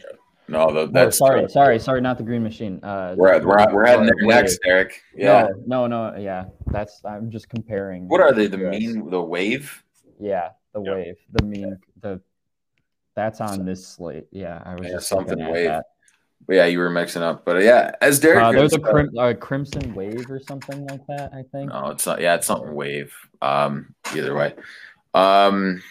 [0.49, 2.79] No, the, Oh, that's sorry, sorry, sorry, not the green machine.
[2.83, 4.29] Uh, We're we're, we're heading there Wave.
[4.29, 5.03] next, Eric.
[5.15, 5.49] Yeah.
[5.67, 6.45] No, no, no, yeah.
[6.69, 8.09] That's I'm just comparing.
[8.09, 8.47] What are they?
[8.47, 8.71] The Yes.
[8.79, 9.83] mean, the wave?
[10.21, 10.95] Yeah, the Yep.
[10.95, 12.21] wave, the mean, the.
[13.17, 14.27] That's on this slate.
[14.31, 15.69] Yeah, I was Yeah, just something looking at wave.
[15.69, 15.85] that.
[16.49, 18.45] Yeah, you were mixing up, but yeah, as Derek.
[18.45, 21.33] Uh, there's a crim- uh, crimson wave or something like that.
[21.33, 21.73] I think.
[21.73, 22.21] No, it's not.
[22.21, 23.13] Yeah, it's something wave.
[23.43, 24.55] Um, either way.
[25.15, 25.83] Um,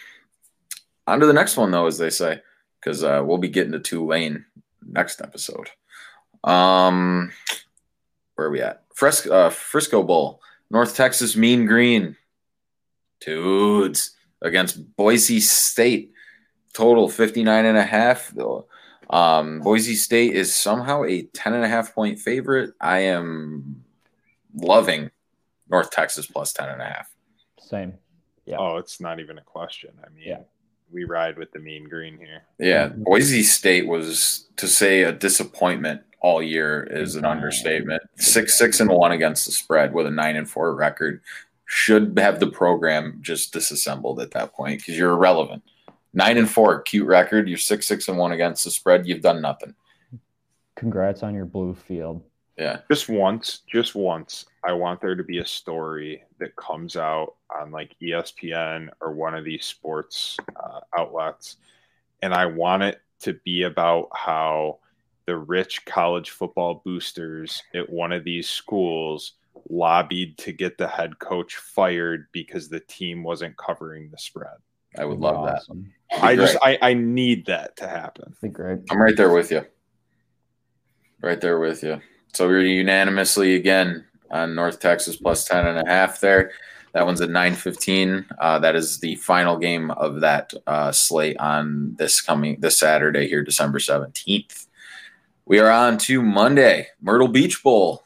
[1.06, 2.40] on to the next one though, as they say,
[2.80, 4.44] because uh, we'll be getting to Tulane
[4.86, 5.70] next episode.
[6.44, 7.32] Um,
[8.34, 8.84] where are we at?
[8.94, 12.16] Fresco, uh, Frisco Bowl, North Texas Mean Green,
[13.20, 16.12] dudes against Boise State.
[16.72, 18.34] Total 59 and a half.
[19.08, 22.74] Um, Boise State is somehow a 10 and a half point favorite.
[22.80, 23.82] I am
[24.54, 25.10] loving
[25.70, 27.10] North Texas plus 10 and a half.
[27.58, 27.94] Same.
[28.44, 28.58] Yeah.
[28.58, 29.90] Oh, it's not even a question.
[30.04, 30.40] I mean, Yeah.
[30.92, 32.42] We ride with the mean green here.
[32.58, 32.88] Yeah.
[32.88, 38.02] Boise State was to say a disappointment all year is an understatement.
[38.16, 41.20] Six six and one against the spread with a nine and four record
[41.66, 45.62] should have the program just disassembled at that point because you're irrelevant.
[46.14, 47.48] Nine and four, cute record.
[47.48, 49.06] You're six six and one against the spread.
[49.06, 49.74] You've done nothing.
[50.76, 52.22] Congrats on your blue field.
[52.58, 57.34] Yeah, Just once, just once, I want there to be a story that comes out
[57.54, 61.56] on like ESPN or one of these sports uh, outlets,
[62.22, 64.78] and I want it to be about how
[65.26, 69.32] the rich college football boosters at one of these schools
[69.68, 74.56] lobbied to get the head coach fired because the team wasn't covering the spread.
[74.98, 75.56] I would love that.
[75.56, 75.92] awesome.
[76.10, 76.56] Be I just.
[76.62, 78.34] I, I need that to happen.
[78.40, 78.78] Be great.
[78.90, 79.66] I'm right there with you.
[81.20, 82.00] Right there with you.
[82.36, 86.50] So we're unanimously again on North Texas plus 10 and a half there.
[86.92, 88.26] That one's at 9:15.
[88.38, 93.26] Uh, that is the final game of that uh, slate on this coming this Saturday
[93.26, 94.66] here, December 17th.
[95.46, 98.04] We are on to Monday, Myrtle Beach Bowl.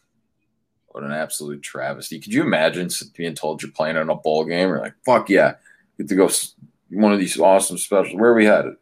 [0.86, 2.20] What an absolute travesty.
[2.20, 4.68] Could you imagine being told you're playing in a bowl game?
[4.68, 5.54] You're like, fuck yeah.
[5.98, 6.30] Get to go
[6.88, 8.14] one of these awesome specials.
[8.14, 8.74] Where are we headed?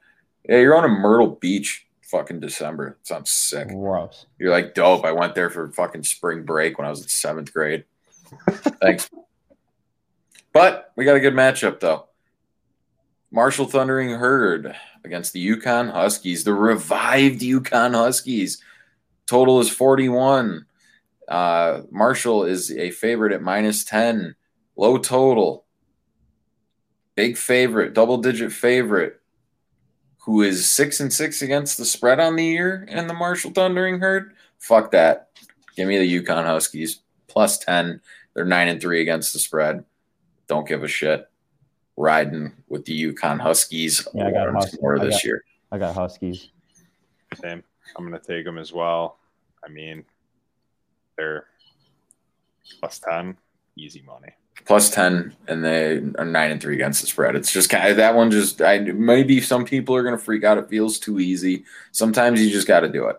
[0.46, 2.98] Yeah, you're on a Myrtle Beach fucking December.
[3.02, 3.68] sounds sick.
[3.68, 4.26] Gross.
[4.38, 5.04] You're like dope.
[5.04, 7.84] I went there for fucking spring break when I was in seventh grade.
[8.80, 9.08] Thanks.
[10.52, 12.06] But we got a good matchup though.
[13.30, 18.62] Marshall Thundering Herd against the UConn Huskies, the revived UConn Huskies.
[19.26, 20.64] Total is 41.
[21.28, 24.34] Uh, Marshall is a favorite at minus 10.
[24.76, 25.66] Low total.
[27.16, 29.20] Big favorite, double digit favorite
[30.28, 33.98] who is six and six against the spread on the year in the Marshall Thundering
[33.98, 34.34] Herd.
[34.58, 35.30] Fuck that.
[35.74, 38.02] Give me the UConn Huskies plus ten.
[38.34, 39.86] They're nine and three against the spread.
[40.46, 41.30] Don't give a shit.
[41.96, 45.44] Riding with the UConn Huskies Yeah, I got once Hus- more I this got- year.
[45.72, 46.50] I got Huskies.
[47.40, 47.62] Same.
[47.96, 49.16] I'm going to take them as well.
[49.64, 50.04] I mean,
[51.16, 51.46] they're
[52.80, 53.34] plus 10,
[53.76, 54.28] easy money.
[54.64, 57.36] Plus ten, and they are nine and three against the spread.
[57.36, 58.30] It's just kind of that one.
[58.30, 60.58] Just I maybe some people are gonna freak out.
[60.58, 61.64] It feels too easy.
[61.92, 63.16] Sometimes you just got to do it.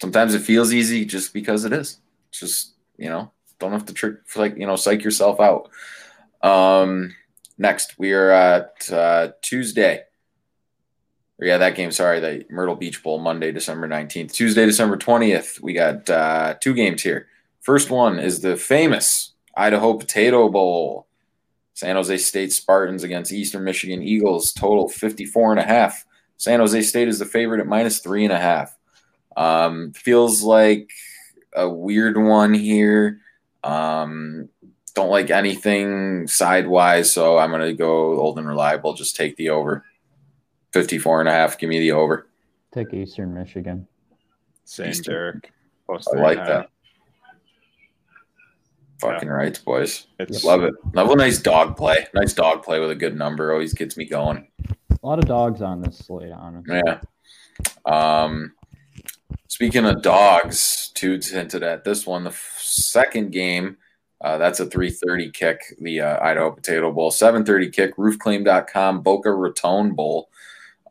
[0.00, 1.98] Sometimes it feels easy just because it is.
[2.30, 5.70] Just you know don't have to trick like you know psych yourself out.
[6.42, 7.14] Um,
[7.58, 10.04] next we are at uh, Tuesday.
[11.40, 11.90] Or yeah, that game.
[11.90, 14.32] Sorry, the Myrtle Beach Bowl, Monday, December nineteenth.
[14.32, 15.58] Tuesday, December twentieth.
[15.62, 17.26] We got uh, two games here.
[17.60, 21.06] First one is the famous Idaho Potato Bowl.
[21.74, 26.04] San Jose State Spartans against Eastern Michigan Eagles, total 54 and a half.
[26.36, 28.76] San Jose State is the favorite at minus three and a half.
[29.36, 30.90] Um, feels like
[31.54, 33.20] a weird one here.
[33.62, 34.48] Um,
[34.94, 38.94] don't like anything sidewise, so I'm going to go old and reliable.
[38.94, 39.84] Just take the over.
[40.72, 41.58] 54 and a half.
[41.58, 42.26] Give me the over.
[42.72, 43.86] Take Eastern Michigan.
[44.64, 45.14] Same, Eastern.
[45.14, 45.52] Derek.
[45.86, 46.70] Plus I like and a that.
[49.00, 50.06] Fucking right, boys.
[50.18, 50.74] It's Love it.
[50.94, 52.06] Love a nice dog play.
[52.14, 53.52] Nice dog play with a good number.
[53.52, 54.46] Always gets me going.
[54.68, 56.82] A lot of dogs on this slate, honestly.
[56.86, 57.00] Yeah.
[57.86, 58.52] Um,
[59.48, 62.24] speaking of dogs, Toots hinted at this one.
[62.24, 63.78] The f- second game,
[64.20, 65.60] uh, that's a 3:30 kick.
[65.80, 67.96] The uh, Idaho Potato Bowl, 7:30 kick.
[67.96, 70.28] Roofclaim.com, Boca Raton Bowl.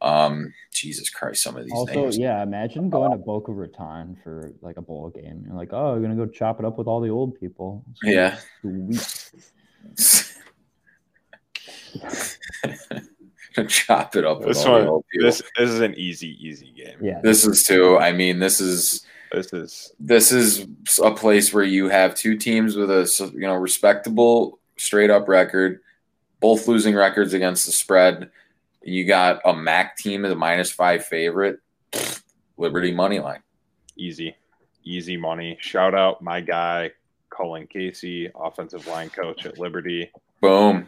[0.01, 2.17] Um, Jesus Christ, some of these Also, names.
[2.17, 5.43] yeah, imagine going to Boca Raton for like a bowl game.
[5.45, 7.83] You're like, oh, you're gonna go chop it up with all the old people.
[8.03, 8.37] Yeah.
[8.61, 10.33] Sweet.
[13.67, 14.39] Chop it up.
[14.39, 15.25] With This all the one, old people.
[15.27, 16.97] this this is an easy, easy game.
[17.01, 17.19] Yeah.
[17.23, 17.97] this is too.
[17.97, 20.65] I mean, this is This is this is
[21.03, 25.81] a place where you have two teams with a you know respectable straight up record,
[26.39, 28.29] both losing records against the spread.
[28.81, 31.59] You got a MAC team as a minus five favorite,
[32.57, 33.41] Liberty money line.
[33.97, 34.35] easy,
[34.83, 35.57] easy money.
[35.59, 36.91] Shout out my guy,
[37.29, 40.09] Colin Casey, offensive line coach at Liberty.
[40.41, 40.87] Boom,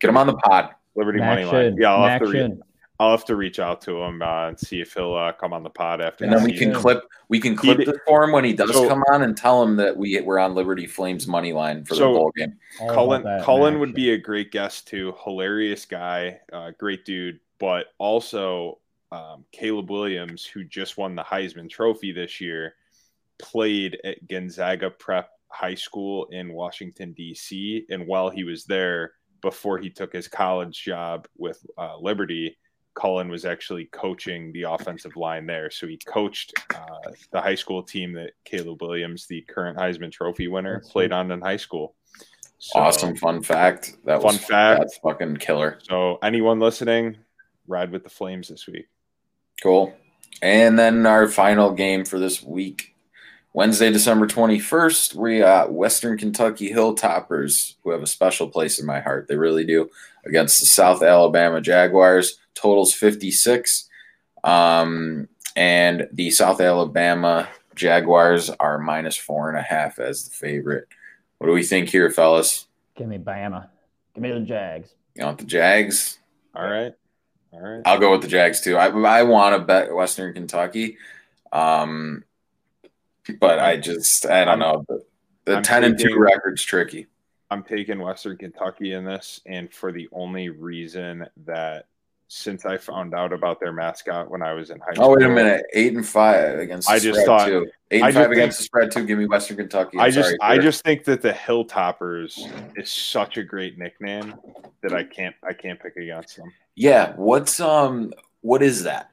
[0.00, 0.70] get him on the pod.
[0.94, 1.76] Liberty money line.
[1.78, 2.62] Yeah, I'll have to re- Action.
[3.00, 5.64] I'll have to reach out to him uh, and see if he'll uh, come on
[5.64, 6.24] the pod after.
[6.24, 8.72] And then we can clip we can clip did- this for him when he does
[8.72, 11.96] So- come on and tell him that we we're on Liberty Flames money line for
[11.96, 12.56] So- the bowl game.
[12.80, 15.14] All about Cullen that Cullen would be a great guest too.
[15.24, 18.78] Hilarious guy, uh, great dude, but also
[19.10, 22.74] um, Caleb Williams, who just won the Heisman Trophy this year,
[23.38, 27.86] played at Gonzaga Prep High School in Washington D.C.
[27.90, 32.56] And while he was there, before he took his college job with uh, Liberty,
[32.94, 35.70] Cullen was actually coaching the offensive line there.
[35.70, 40.48] So he coached uh, the high school team that Caleb Williams, the current Heisman Trophy
[40.48, 41.16] winner, That's played sweet.
[41.16, 41.94] on in high school.
[42.58, 43.96] So, awesome fun fact.
[44.04, 44.80] That Fun was fact.
[44.80, 45.78] That's fucking killer.
[45.82, 47.18] So anyone listening,
[47.66, 48.86] ride with the Flames this week.
[49.62, 49.94] Cool.
[50.40, 52.93] And then our final game for this week.
[53.54, 58.98] Wednesday, December 21st, we got Western Kentucky Hilltoppers, who have a special place in my
[58.98, 59.28] heart.
[59.28, 59.88] They really do.
[60.26, 62.36] Against the South Alabama Jaguars.
[62.54, 63.88] Totals 56.
[64.42, 70.88] Um, and the South Alabama Jaguars are minus four and a half as the favorite.
[71.38, 72.66] What do we think here, fellas?
[72.96, 73.68] Give me Bama.
[74.14, 74.94] Give me the Jags.
[75.14, 76.18] You want the Jags?
[76.56, 76.92] All right.
[77.52, 77.82] All right.
[77.84, 78.76] I'll go with the Jags too.
[78.76, 80.96] I I want to bet Western Kentucky,
[81.52, 82.24] um,
[83.40, 84.84] but I just I don't know.
[84.88, 85.04] The,
[85.44, 87.06] the I'm ten and two record's tricky.
[87.50, 91.86] I'm taking Western Kentucky in this, and for the only reason that
[92.28, 95.04] since I found out about their mascot when I was in high school.
[95.06, 96.88] Oh wait a minute, eight and five against.
[96.88, 97.66] The I just thought- too.
[97.90, 99.04] eight I and five against the spread two.
[99.04, 99.98] Give me Western Kentucky.
[99.98, 102.38] I'm I just sorry, I just think that the Hilltoppers
[102.76, 104.34] is such a great nickname
[104.82, 106.50] that I can't I can't pick against them.
[106.74, 107.12] yeah.
[107.16, 109.10] What's um what is that?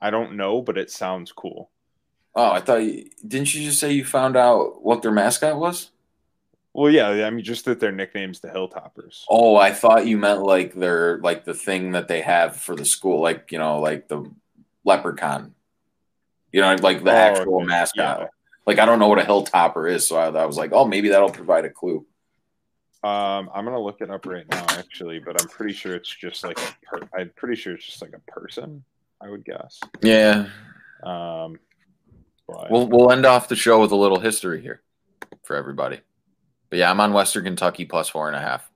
[0.00, 1.70] I don't know, but it sounds cool.
[2.34, 5.90] Oh, I thought you, didn't you just say you found out what their mascot was?
[6.74, 9.24] Well, yeah, I mean just that their nickname's the Hilltoppers.
[9.28, 12.86] Oh, I thought you meant like their like the thing that they have for the
[12.86, 14.24] school, like you know, like the
[14.84, 15.54] leprechaun.
[16.50, 17.66] You know, like the Oh, actual okay.
[17.66, 18.20] mascot.
[18.20, 18.26] Yeah.
[18.66, 21.08] Like I don't know what a hilltopper is, so I, I was like, oh, maybe
[21.10, 22.06] that'll provide a clue.
[23.04, 26.42] Um, I'm gonna look it up right now, actually, but I'm pretty sure it's just
[26.44, 28.82] like a per- I'm pretty sure it's just like a person.
[29.20, 29.78] I would guess.
[30.02, 30.46] Yeah,
[31.02, 31.58] Um,
[32.48, 34.82] we'll we'll end off the show with a little history here
[35.44, 36.00] for everybody.
[36.70, 38.68] But yeah, I'm on Western Kentucky plus four and a half.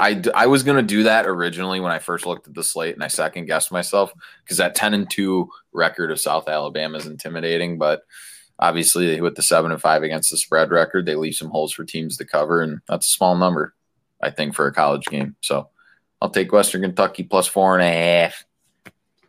[0.00, 3.04] I, I was gonna do that originally when I first looked at the slate, and
[3.04, 4.12] I second guessed myself
[4.44, 7.78] because that ten and two record of South Alabama is intimidating.
[7.78, 8.02] But
[8.58, 11.84] obviously, with the seven and five against the spread record, they leave some holes for
[11.84, 13.74] teams to cover, and that's a small number,
[14.20, 15.36] I think, for a college game.
[15.40, 15.68] So
[16.20, 18.44] I'll take Western Kentucky plus four and a half.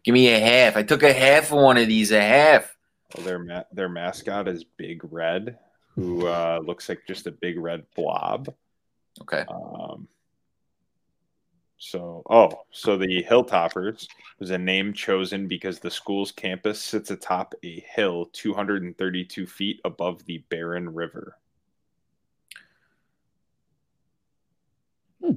[0.04, 0.78] Give me a half.
[0.78, 2.12] I took a half of one of these.
[2.12, 2.77] A half.
[3.24, 5.58] Their ma- their mascot is Big Red,
[5.96, 8.54] who uh, looks like just a big red blob.
[9.22, 9.46] Okay.
[9.48, 10.08] Um,
[11.80, 14.08] so, oh, so the Hilltoppers
[14.40, 20.26] was a name chosen because the school's campus sits atop a hill 232 feet above
[20.26, 21.38] the Barren River.
[25.24, 25.34] Hmm,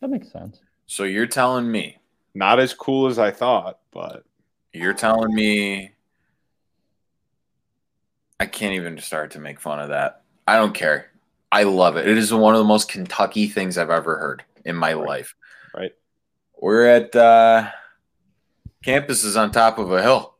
[0.00, 0.60] that makes sense.
[0.86, 1.98] So you're telling me,
[2.34, 4.24] not as cool as I thought, but
[4.72, 5.93] you're telling me
[8.40, 10.22] I can't even start to make fun of that.
[10.46, 11.10] I don't care.
[11.52, 12.08] I love it.
[12.08, 15.06] It is one of the most Kentucky things I've ever heard in my Right.
[15.06, 15.34] life.
[15.74, 15.92] Right.
[16.60, 17.70] We're at uh
[18.84, 20.34] campus is on top of a hill.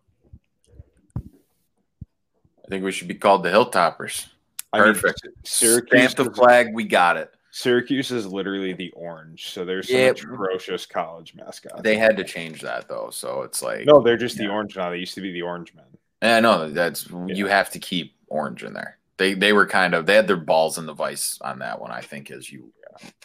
[1.17, 4.27] I think we should be called the Hilltoppers.
[4.73, 5.27] I mean, Perfect.
[5.45, 7.33] Syracuse, Stamp the flag, we got it.
[7.51, 10.07] Syracuse is literally the orange, so there's some Yeah.
[10.09, 11.85] atrocious college mascot.
[11.85, 14.91] They had to change that though, so it's like no, they're just the orange now.
[14.91, 15.85] They used to be the orange men.
[16.25, 18.97] Yeah, no, that's you have to keep orange in there.
[19.19, 21.91] They they were kind of they had their balls in the vice on that one.
[21.91, 22.73] I think as you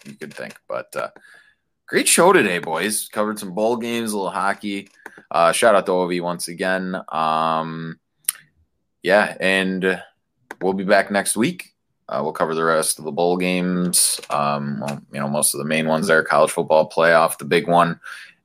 [0.06, 1.10] you could think, but uh,
[1.88, 3.08] great show today, boys.
[3.08, 4.89] Covered some bowl games, a little hockey.
[5.32, 6.97] Uh, shout out to Ovi once again.
[7.08, 8.02] Um,
[9.02, 10.04] yeah, and
[10.62, 11.74] we'll be back next week.
[12.10, 14.20] Uh, we'll cover the rest of the bowl games.
[14.30, 17.70] Um, well, you know, most of the main ones there, college football playoff, the big
[17.70, 18.02] one,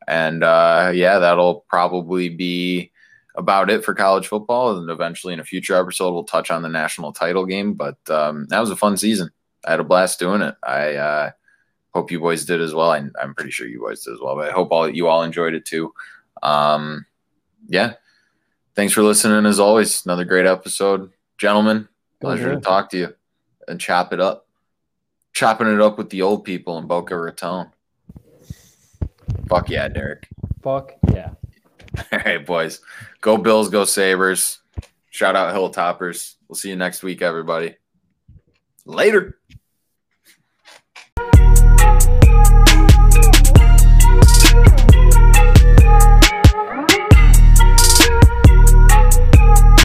[0.06, 2.92] and uh, yeah, that'll probably be
[3.34, 4.76] about it for college football.
[4.76, 7.74] And eventually, in a future episode, we'll touch on the national title game.
[7.74, 9.30] But um, that was a fun season.
[9.64, 10.54] I had a blast doing it.
[10.62, 11.30] I uh,
[11.94, 12.90] hope you boys did as well.
[12.90, 14.36] I, I'm pretty sure you boys did as well.
[14.36, 15.92] But I hope all you all enjoyed it too.
[16.42, 17.06] Um,
[17.68, 17.94] yeah.
[18.74, 19.46] Thanks for listening.
[19.46, 21.88] As always, another great episode, gentlemen.
[22.20, 23.14] Pleasure to talk to you
[23.68, 24.46] and chop it up,
[25.32, 27.70] chopping it up with the old people in Boca Raton.
[29.48, 30.26] Fuck yeah, Derek.
[30.62, 31.30] Fuck yeah.
[32.12, 32.80] All right, boys.
[33.20, 34.58] Go Bills, go Sabres.
[35.10, 36.34] Shout out Hilltoppers.
[36.48, 37.76] We'll see you next week, everybody.
[38.84, 39.38] Later.